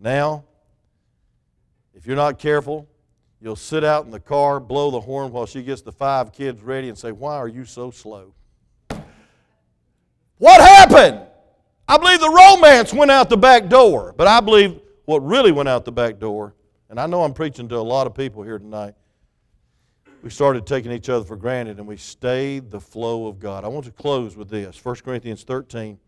[0.00, 0.44] Now,
[1.92, 2.88] if you're not careful,
[3.38, 6.62] you'll sit out in the car, blow the horn while she gets the five kids
[6.62, 8.32] ready, and say, Why are you so slow?
[10.40, 11.20] What happened?
[11.86, 15.68] I believe the romance went out the back door, but I believe what really went
[15.68, 16.54] out the back door,
[16.88, 18.94] and I know I'm preaching to a lot of people here tonight,
[20.22, 23.66] we started taking each other for granted and we stayed the flow of God.
[23.66, 25.98] I want to close with this 1 Corinthians 13.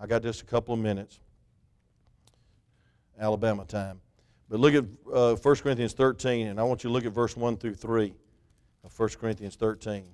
[0.00, 1.20] I got just a couple of minutes.
[3.20, 4.00] Alabama time.
[4.48, 7.36] But look at uh, 1 Corinthians 13, and I want you to look at verse
[7.36, 8.14] 1 through 3
[8.82, 10.06] of 1 Corinthians 13.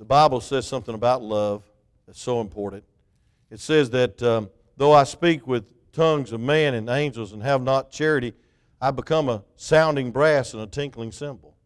[0.00, 1.62] The Bible says something about love
[2.08, 2.82] that's so important.
[3.50, 7.62] It says that um, though I speak with tongues of man and angels and have
[7.62, 8.34] not charity,
[8.80, 11.56] I become a sounding brass and a tinkling cymbal.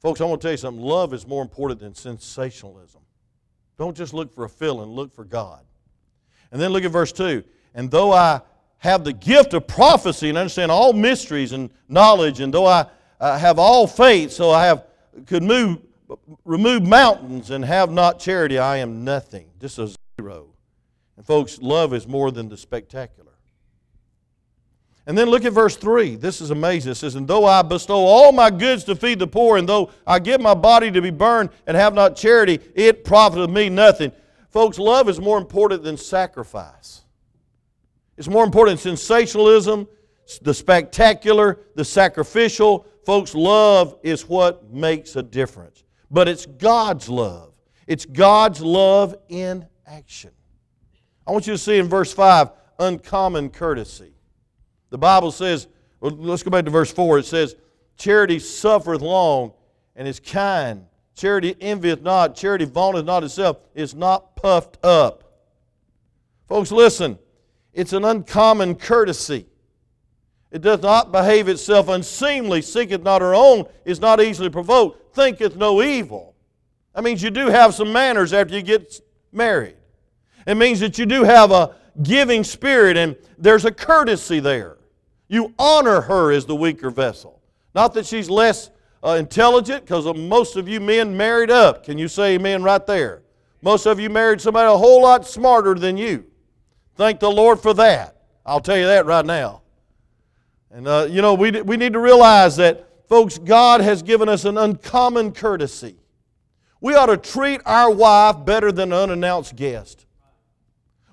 [0.00, 0.82] Folks, I want to tell you something.
[0.82, 3.00] Love is more important than sensationalism.
[3.78, 5.64] Don't just look for a feeling, look for God.
[6.50, 7.44] And then look at verse 2.
[7.74, 8.40] And though I
[8.78, 12.86] have the gift of prophecy and understand all mysteries and knowledge, and though I,
[13.20, 14.84] I have all faith, so I have
[15.26, 15.78] could move
[16.44, 19.48] remove mountains and have not charity, I am nothing.
[19.60, 20.48] Just a zero.
[21.16, 23.32] And folks, love is more than the spectacular.
[25.06, 26.16] And then look at verse 3.
[26.16, 26.92] This is amazing.
[26.92, 29.90] It says, And though I bestow all my goods to feed the poor, and though
[30.06, 34.12] I give my body to be burned and have not charity, it profiteth me nothing.
[34.50, 37.02] Folks, love is more important than sacrifice.
[38.16, 39.88] It's more important than sensationalism,
[40.42, 42.86] the spectacular, the sacrificial.
[43.04, 45.82] Folks, love is what makes a difference.
[46.10, 47.54] But it's God's love.
[47.88, 50.30] It's God's love in action.
[51.26, 54.12] I want you to see in verse 5 uncommon courtesy.
[54.90, 55.68] The Bible says,
[56.00, 57.20] well, let's go back to verse 4.
[57.20, 57.54] It says,
[57.96, 59.52] Charity suffereth long
[59.94, 60.86] and is kind.
[61.14, 62.34] Charity envieth not.
[62.34, 65.22] Charity vaunteth not itself, is not puffed up.
[66.48, 67.18] Folks, listen.
[67.72, 69.46] It's an uncommon courtesy.
[70.50, 75.56] It does not behave itself unseemly, seeketh not her own, is not easily provoked, thinketh
[75.56, 76.34] no evil.
[76.94, 79.00] That means you do have some manners after you get
[79.32, 79.76] married.
[80.46, 84.78] It means that you do have a giving spirit and there's a courtesy there.
[85.28, 87.40] You honor her as the weaker vessel.
[87.74, 88.70] Not that she's less
[89.04, 91.84] uh, intelligent, because most of you men married up.
[91.84, 93.22] Can you say amen right there?
[93.60, 96.24] Most of you married somebody a whole lot smarter than you.
[96.96, 98.16] Thank the Lord for that.
[98.44, 99.62] I'll tell you that right now.
[100.70, 104.44] And, uh, you know, we, we need to realize that, folks, God has given us
[104.44, 105.96] an uncommon courtesy.
[106.80, 110.06] We ought to treat our wife better than an unannounced guest.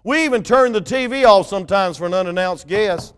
[0.10, 3.14] We even turned the TV off sometimes for an unannounced guest.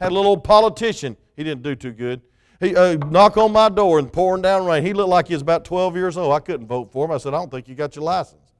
[0.00, 1.16] Had a little old politician.
[1.36, 2.22] He didn't do too good.
[2.58, 4.84] He uh, knock on my door and pouring down rain.
[4.84, 6.32] He looked like he was about 12 years old.
[6.32, 7.12] I couldn't vote for him.
[7.12, 8.52] I said, I don't think you got your license.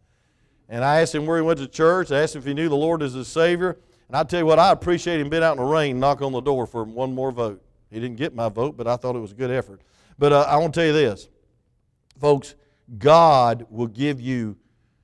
[0.69, 2.13] And I asked him where he went to church.
[2.13, 3.77] I asked him if he knew the Lord as his Savior.
[4.07, 6.31] And I tell you what, I appreciate him being out in the rain, knock on
[6.31, 7.61] the door for one more vote.
[7.91, 9.81] He didn't get my vote, but I thought it was a good effort.
[10.17, 11.29] But uh, I want to tell you this,
[12.21, 12.55] folks,
[12.99, 14.59] God will give you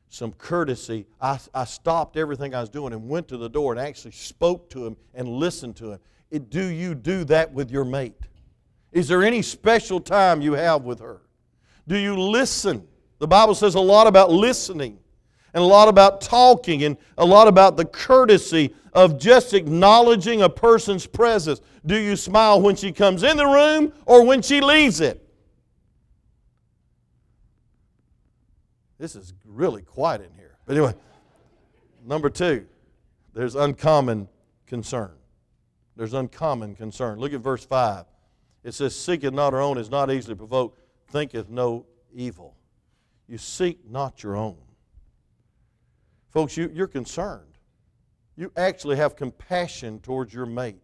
[0.08, 1.06] some courtesy.
[1.20, 4.70] I, I stopped everything I was doing and went to the door and actually spoke
[4.70, 5.98] to him and listened to him.
[6.30, 8.14] It, do you do that with your mate?
[8.92, 11.20] Is there any special time you have with her?
[11.86, 12.86] Do you listen?
[13.18, 14.98] The Bible says a lot about listening
[15.54, 20.48] and a lot about talking and a lot about the courtesy of just acknowledging a
[20.48, 21.60] person's presence.
[21.84, 25.27] Do you smile when she comes in the room or when she leaves it?
[28.98, 30.56] This is really quiet in here.
[30.66, 30.94] But anyway,
[32.04, 32.66] number two,
[33.32, 34.28] there's uncommon
[34.66, 35.12] concern.
[35.96, 37.18] There's uncommon concern.
[37.18, 38.04] Look at verse 5.
[38.64, 42.54] It says, Seeketh not her own, is not easily provoked, thinketh no evil.
[43.28, 44.58] You seek not your own.
[46.30, 47.44] Folks, you, you're concerned.
[48.36, 50.76] You actually have compassion towards your mate.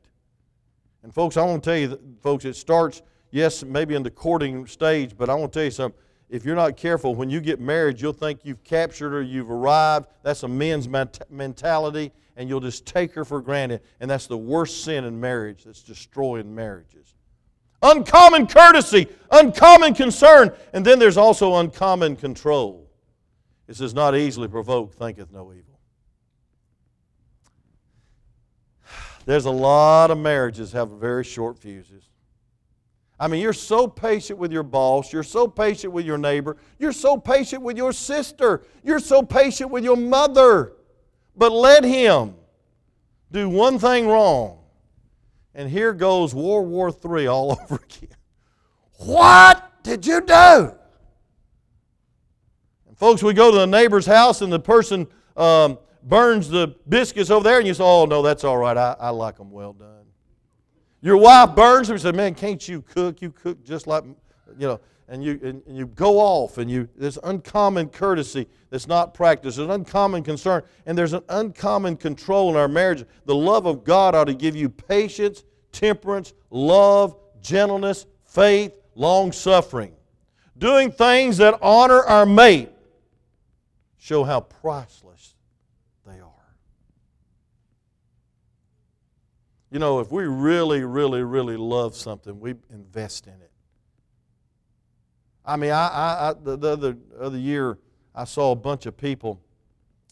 [1.02, 4.10] And folks, I want to tell you, that, folks, it starts, yes, maybe in the
[4.10, 6.00] courting stage, but I want to tell you something
[6.34, 10.08] if you're not careful, when you get married, you'll think you've captured her, you've arrived.
[10.24, 10.88] That's a men's
[11.30, 13.82] mentality, and you'll just take her for granted.
[14.00, 17.14] And that's the worst sin in marriage that's destroying marriages.
[17.82, 22.90] Uncommon courtesy, uncommon concern, and then there's also uncommon control.
[23.68, 25.78] It says, Not easily provoked, thinketh no evil.
[29.24, 32.08] There's a lot of marriages have very short fuses.
[33.18, 35.12] I mean, you're so patient with your boss.
[35.12, 36.56] You're so patient with your neighbor.
[36.78, 38.62] You're so patient with your sister.
[38.82, 40.72] You're so patient with your mother.
[41.36, 42.34] But let him
[43.30, 44.58] do one thing wrong.
[45.54, 48.16] And here goes World War III all over again.
[48.98, 50.72] What did you do?
[52.88, 55.06] And folks, we go to the neighbor's house and the person
[55.36, 58.76] um, burns the biscuits over there, and you say, Oh, no, that's all right.
[58.76, 60.03] I, I like them well done.
[61.04, 63.20] Your wife burns them and says, Man, can't you cook?
[63.20, 66.88] You cook just like, you know, and you, and, and you go off and you,
[66.96, 69.58] there's uncommon courtesy that's not practiced.
[69.58, 73.04] There's an uncommon concern and there's an uncommon control in our marriage.
[73.26, 79.92] The love of God ought to give you patience, temperance, love, gentleness, faith, long suffering.
[80.56, 82.70] Doing things that honor our mate
[83.98, 85.34] show how priceless
[86.06, 86.30] they are.
[89.74, 93.50] You know, if we really, really, really love something, we invest in it.
[95.44, 97.78] I mean, I, I, I the, the other, other year,
[98.14, 99.40] I saw a bunch of people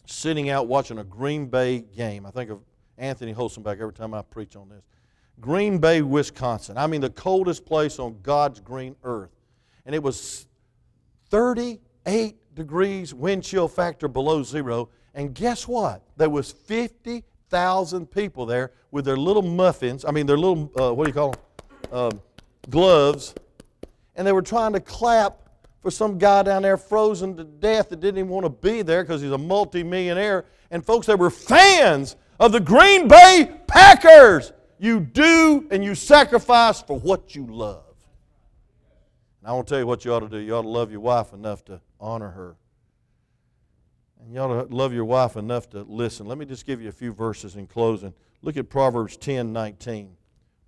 [0.05, 2.27] sitting out watching a Green Bay game.
[2.27, 2.59] I think of
[2.99, 4.83] Anthony Holzenbeck every time I preach on this.
[5.39, 6.77] Green Bay, Wisconsin.
[6.77, 9.31] I mean, the coldest place on God's green earth.
[9.87, 10.49] And it was
[11.31, 14.89] 38 degrees wind chill factor below zero.
[15.15, 16.03] And guess what?
[16.17, 16.51] There was
[17.53, 20.07] 50,000 people there with their little muffins.
[20.07, 21.41] I mean, their little, uh, what do you call them?
[21.93, 22.21] Um,
[22.71, 23.35] gloves
[24.17, 25.49] and they were trying to clap
[25.81, 29.03] for some guy down there frozen to death that didn't even want to be there
[29.03, 30.47] because he's a multimillionaire.
[30.71, 34.53] And folks, they were fans of the Green Bay Packers.
[34.79, 37.85] You do and you sacrifice for what you love.
[39.41, 40.39] And I want to tell you what you ought to do.
[40.39, 42.57] You ought to love your wife enough to honor her.
[44.23, 46.27] And you ought to love your wife enough to listen.
[46.27, 48.15] Let me just give you a few verses in closing.
[48.41, 50.17] Look at Proverbs 10 19.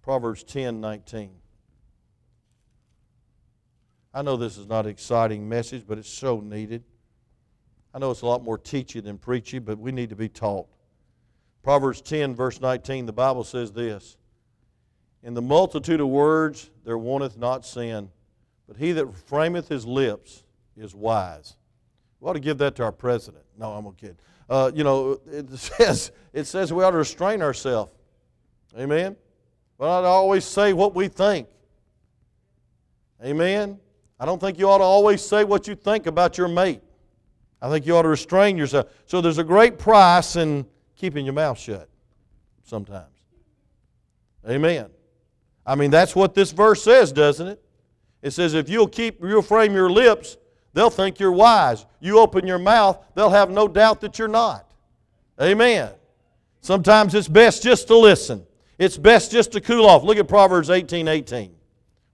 [0.03, 1.31] Proverbs 10 19.
[4.13, 6.85] I know this is not an exciting message, but it's so needed.
[7.93, 10.67] I know it's a lot more teachy than preachy, but we need to be taught.
[11.63, 14.17] Proverbs 10, verse 19, the Bible says this
[15.23, 18.11] In the multitude of words there wanteth not sin,
[18.67, 20.43] but he that frameth his lips
[20.77, 21.57] is wise.
[22.21, 23.44] We ought to give that to our president.
[23.59, 24.17] No, I'm a kid.
[24.49, 27.93] Uh, you know, it says, it says we ought to restrain ourselves.
[28.79, 29.17] Amen?
[29.79, 31.49] Ought to always say what we think.
[33.25, 33.79] Amen?
[34.19, 36.83] I don't think you ought to always say what you think about your mate.
[37.61, 38.89] I think you ought to restrain yourself.
[39.07, 41.89] So there's a great price in keeping your mouth shut
[42.63, 43.07] sometimes.
[44.49, 44.91] Amen.
[45.67, 47.65] I mean, that's what this verse says, doesn't it?
[48.23, 50.37] It says, if you'll keep, you'll frame your lips,
[50.75, 51.87] they'll think you're wise.
[52.01, 54.71] You open your mouth, they'll have no doubt that you're not.
[55.41, 55.91] Amen.
[56.61, 58.47] Sometimes it's best just to listen.
[58.79, 60.03] It's best just to cool off.
[60.03, 61.55] Look at Proverbs 18 18.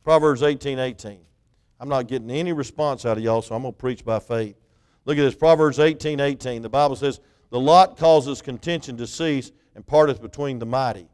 [0.04, 1.20] Proverbs 18 18.
[1.78, 4.56] I'm not getting any response out of y'all, so I'm going to preach by faith.
[5.06, 6.62] Look at this Proverbs 18 18.
[6.62, 11.08] The Bible says, The lot causes contention to cease and parteth between the mighty.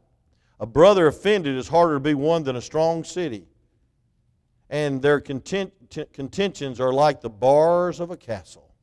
[0.59, 3.45] A brother offended is harder to be won than a strong city.
[4.69, 5.71] And their content,
[6.13, 8.73] contentions are like the bars of a castle.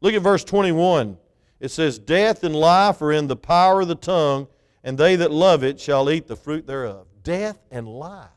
[0.00, 1.16] Look at verse 21.
[1.60, 4.48] It says, Death and life are in the power of the tongue,
[4.82, 7.06] and they that love it shall eat the fruit thereof.
[7.22, 8.28] Death and life.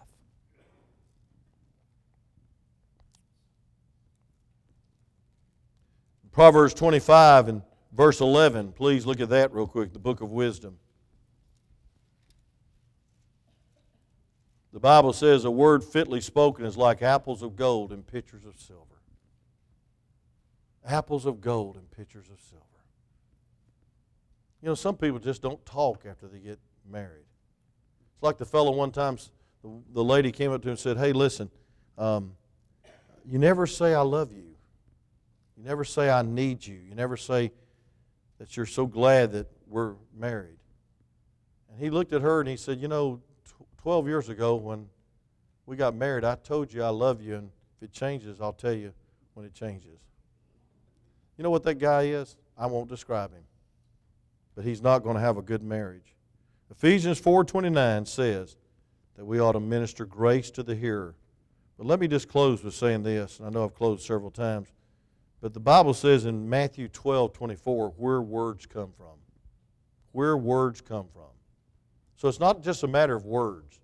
[6.31, 7.61] Proverbs 25 and
[7.93, 8.73] verse 11.
[8.73, 10.77] Please look at that real quick, the book of wisdom.
[14.75, 18.59] The Bible says a word fitly spoken is like apples of gold in pitchers of
[18.59, 18.99] silver.
[20.85, 22.65] Apples of gold in pitchers of silver.
[24.61, 27.23] You know, some people just don't talk after they get married.
[28.15, 29.17] It's like the fellow one time,
[29.63, 31.49] the lady came up to him and said, Hey, listen,
[31.97, 32.33] um,
[33.25, 34.57] you never say I love you.
[35.55, 36.75] You never say, I need you.
[36.75, 37.53] You never say
[38.39, 40.59] that you're so glad that we're married.
[41.71, 43.21] And he looked at her and he said, You know,
[43.85, 44.89] 12 years ago when
[45.67, 48.73] we got married, I told you I love you, and if it changes, I'll tell
[48.73, 48.91] you
[49.35, 49.99] when it changes.
[51.37, 52.35] You know what that guy is?
[52.57, 53.43] I won't describe him.
[54.55, 56.15] But he's not going to have a good marriage.
[56.71, 58.57] Ephesians 4:29 says
[59.17, 61.13] that we ought to minister grace to the hearer.
[61.77, 64.73] But let me just close with saying this, and I know I've closed several times.
[65.41, 69.19] But the Bible says in Matthew 12 24 where words come from.
[70.11, 71.34] Where words come from.
[72.17, 73.79] So it's not just a matter of words.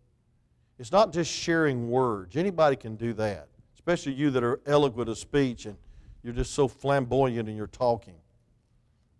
[0.79, 2.35] It's not just sharing words.
[2.35, 5.77] Anybody can do that, especially you that are eloquent of speech and
[6.23, 8.15] you're just so flamboyant in your talking.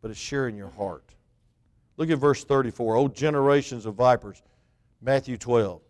[0.02, 1.04] But it's sharing your heart.
[1.98, 2.96] Look at verse 34.
[2.98, 4.42] O generations of vipers,
[5.02, 5.82] Matthew 12.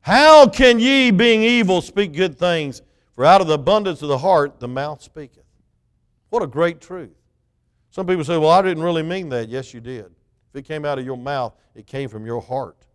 [0.00, 2.82] How can ye, being evil, speak good things?
[3.12, 5.44] For out of the abundance of the heart the mouth speaketh.
[6.30, 7.14] What a great truth.
[7.90, 9.48] Some people say, Well, I didn't really mean that.
[9.48, 10.10] Yes, you did.
[10.52, 12.86] If it came out of your mouth, it came from your heart.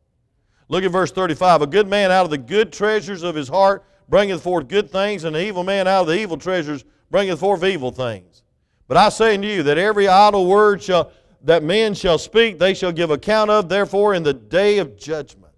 [0.67, 1.61] Look at verse 35.
[1.61, 5.23] A good man out of the good treasures of his heart bringeth forth good things,
[5.23, 8.43] and an evil man out of the evil treasures bringeth forth evil things.
[8.87, 11.11] But I say unto you that every idle word shall,
[11.43, 15.53] that men shall speak, they shall give account of, therefore, in the day of judgment.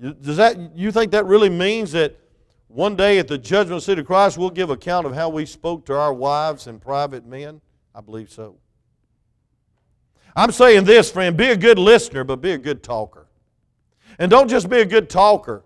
[0.00, 2.18] Does that, you think that really means that
[2.68, 5.84] one day at the judgment seat of Christ we'll give account of how we spoke
[5.86, 7.60] to our wives and private men?
[7.94, 8.56] I believe so.
[10.34, 13.26] I'm saying this, friend be a good listener, but be a good talker.
[14.18, 15.62] And don't just be a good talker,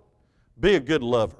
[0.58, 1.36] be a good lover.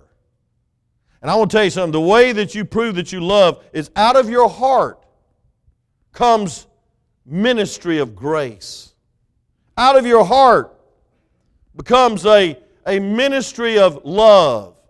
[1.22, 3.64] And I want to tell you something the way that you prove that you love
[3.72, 5.04] is out of your heart
[6.12, 6.66] comes
[7.24, 8.92] ministry of grace.
[9.76, 10.74] Out of your heart
[11.74, 14.80] becomes a, a ministry of love,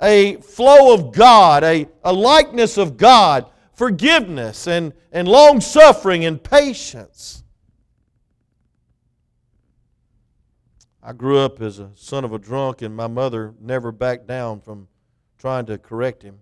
[0.00, 6.42] a flow of God, a, a likeness of God, forgiveness and, and long suffering and
[6.42, 7.43] patience.
[11.06, 14.60] I grew up as a son of a drunk, and my mother never backed down
[14.60, 14.88] from
[15.36, 16.38] trying to correct him.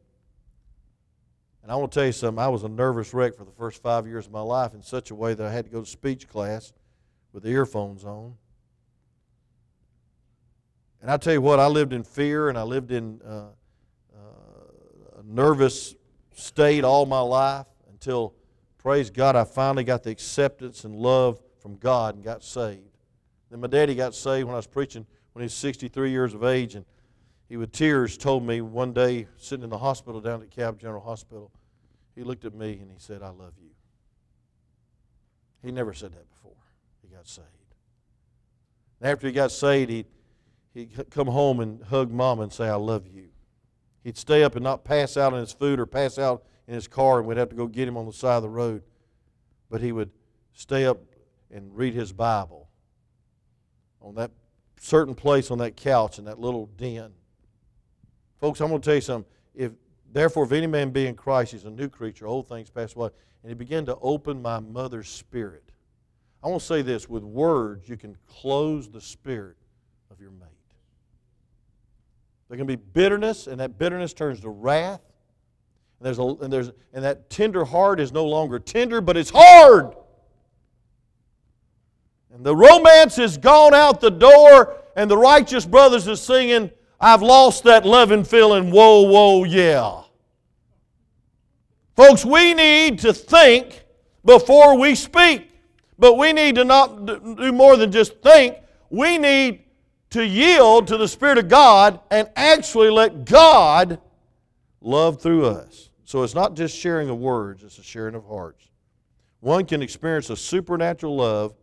[1.64, 3.82] And I want to tell you something, I was a nervous wreck for the first
[3.82, 5.86] five years of my life in such a way that I had to go to
[5.86, 6.72] speech class
[7.32, 8.34] with the earphones on.
[11.00, 13.46] And I tell you what, I lived in fear and I lived in uh,
[14.14, 15.96] uh, a nervous
[16.34, 18.34] state all my life until,
[18.78, 22.91] praise God, I finally got the acceptance and love from God and got saved.
[23.52, 26.42] Then my daddy got saved when I was preaching when he was 63 years of
[26.42, 26.86] age, and
[27.50, 31.02] he with tears told me one day, sitting in the hospital down at Cab General
[31.02, 31.52] Hospital,
[32.14, 33.68] he looked at me and he said, I love you.
[35.62, 36.56] He never said that before.
[37.02, 37.46] He got saved.
[39.02, 40.06] And after he got saved, he'd,
[40.72, 43.28] he'd come home and hug mom and say, I love you.
[44.02, 46.88] He'd stay up and not pass out on his food or pass out in his
[46.88, 48.82] car, and we'd have to go get him on the side of the road.
[49.68, 50.10] But he would
[50.54, 51.00] stay up
[51.50, 52.61] and read his Bible
[54.02, 54.30] on that
[54.80, 57.12] certain place on that couch in that little den.
[58.40, 59.30] Folks, I'm going to tell you something.
[59.54, 59.72] If
[60.12, 62.26] therefore, if any man be in Christ, he's a new creature.
[62.26, 63.10] Old things pass away.
[63.42, 65.64] And he began to open my mother's spirit.
[66.42, 69.56] I want to say this: with words, you can close the spirit
[70.10, 70.48] of your mate.
[72.48, 75.00] There can be bitterness, and that bitterness turns to wrath.
[75.98, 79.30] And there's a, and there's and that tender heart is no longer tender, but it's
[79.32, 79.94] hard.
[82.32, 86.70] And the romance has gone out the door, and the righteous brothers are singing,
[87.00, 90.02] I've lost that loving feeling, whoa, whoa, yeah.
[91.94, 93.84] Folks, we need to think
[94.24, 95.50] before we speak.
[95.98, 98.56] But we need to not do more than just think.
[98.90, 99.64] We need
[100.10, 104.00] to yield to the Spirit of God and actually let God
[104.80, 105.90] love through us.
[106.04, 108.68] So it's not just sharing of words, it's a sharing of hearts.
[109.40, 111.54] One can experience a supernatural love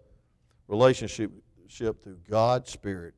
[0.69, 1.31] relationship
[1.67, 3.15] through God's Spirit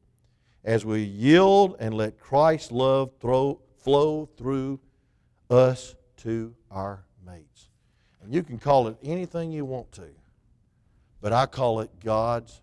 [0.64, 4.80] as we yield and let Christ's love throw, flow through
[5.50, 7.70] us to our mates.
[8.24, 10.08] And you can call it anything you want to,
[11.20, 12.62] but I call it God's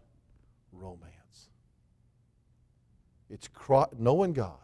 [0.72, 1.04] romance.
[3.30, 3.48] It's
[3.98, 4.56] knowing God,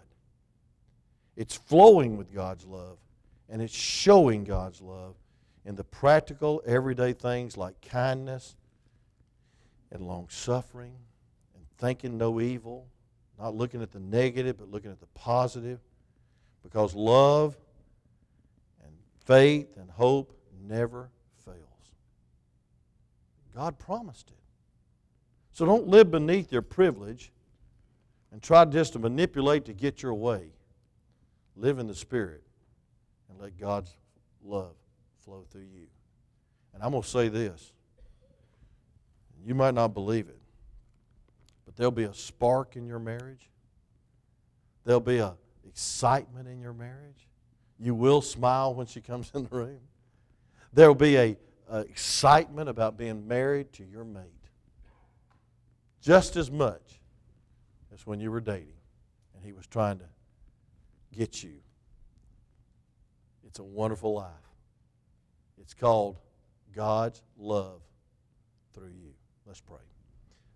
[1.37, 2.97] it's flowing with God's love,
[3.51, 5.17] and it's showing God's love
[5.67, 8.57] in the practical, everyday things like kindness
[9.95, 10.93] and long suffering
[11.55, 12.87] and thinking no evil,
[13.39, 15.81] not looking at the negative, but looking at the positive.
[16.63, 17.57] Because love
[18.85, 18.93] and
[19.25, 20.37] faith and hope
[20.67, 21.11] never
[21.45, 21.59] fails.
[23.55, 24.37] God promised it.
[25.53, 27.31] So don't live beneath your privilege
[28.33, 30.51] and try just to manipulate to get your way.
[31.57, 32.43] Live in the Spirit
[33.31, 33.95] and let God's
[34.45, 34.75] love
[35.25, 35.87] flow through you.
[36.75, 37.73] And I'm going to say this
[39.45, 40.41] you might not believe it,
[41.65, 43.51] but there'll be a spark in your marriage.
[44.85, 45.35] There'll be a
[45.67, 47.29] excitement in your marriage.
[47.79, 49.81] You will smile when she comes in the room.
[50.73, 51.37] There'll be a,
[51.71, 54.23] a excitement about being married to your mate,
[56.01, 57.01] just as much
[57.93, 58.75] as when you were dating
[59.35, 60.07] and he was trying to
[61.13, 61.55] get you.
[63.47, 64.33] It's a wonderful life.
[65.61, 66.19] It's called
[66.75, 67.81] God's love
[68.73, 69.13] through you.
[69.47, 69.77] Let's pray.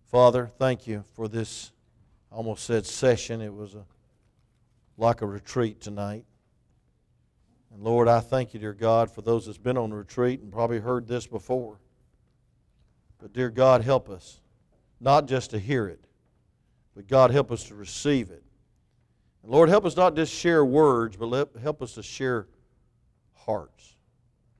[0.07, 1.73] Father, thank you for this,
[2.33, 3.41] almost said session.
[3.43, 3.85] It was a,
[4.97, 6.25] like a retreat tonight.
[7.73, 10.79] And Lord, I thank you, dear God, for those that's been on retreat and probably
[10.79, 11.79] heard this before.
[13.19, 14.41] But, dear God, help us
[15.01, 16.07] not just to hear it,
[16.97, 18.43] but God, help us to receive it
[19.43, 22.47] And Lord, help us not just share words, but let, help us to share
[23.35, 23.97] hearts.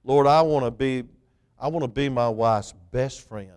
[0.05, 1.05] Lord, I want to be
[1.61, 3.51] I want to be my wife's best friend.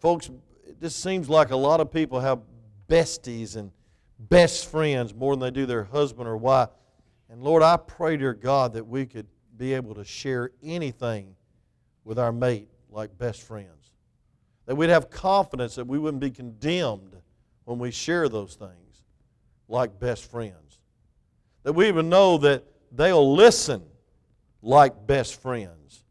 [0.00, 0.30] Folks,
[0.66, 2.40] it just seems like a lot of people have
[2.88, 3.70] besties and
[4.18, 6.70] best friends more than they do their husband or wife.
[7.28, 9.26] And Lord, I pray, dear God, that we could
[9.58, 11.36] be able to share anything
[12.04, 13.92] with our mate like best friends.
[14.64, 17.16] That we'd have confidence that we wouldn't be condemned
[17.64, 19.02] when we share those things
[19.68, 20.80] like best friends.
[21.62, 23.82] That we even know that they'll listen
[24.62, 26.04] like best friends.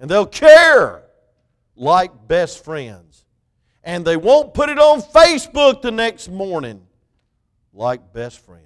[0.00, 1.02] And they'll care
[1.78, 3.24] like best friends.
[3.84, 6.86] And they won't put it on Facebook the next morning
[7.72, 8.64] like best friends.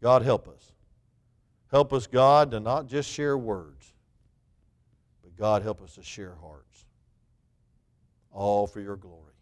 [0.00, 0.72] God help us.
[1.70, 3.92] Help us, God, to not just share words,
[5.22, 6.84] but God help us to share hearts.
[8.30, 9.35] All for your glory.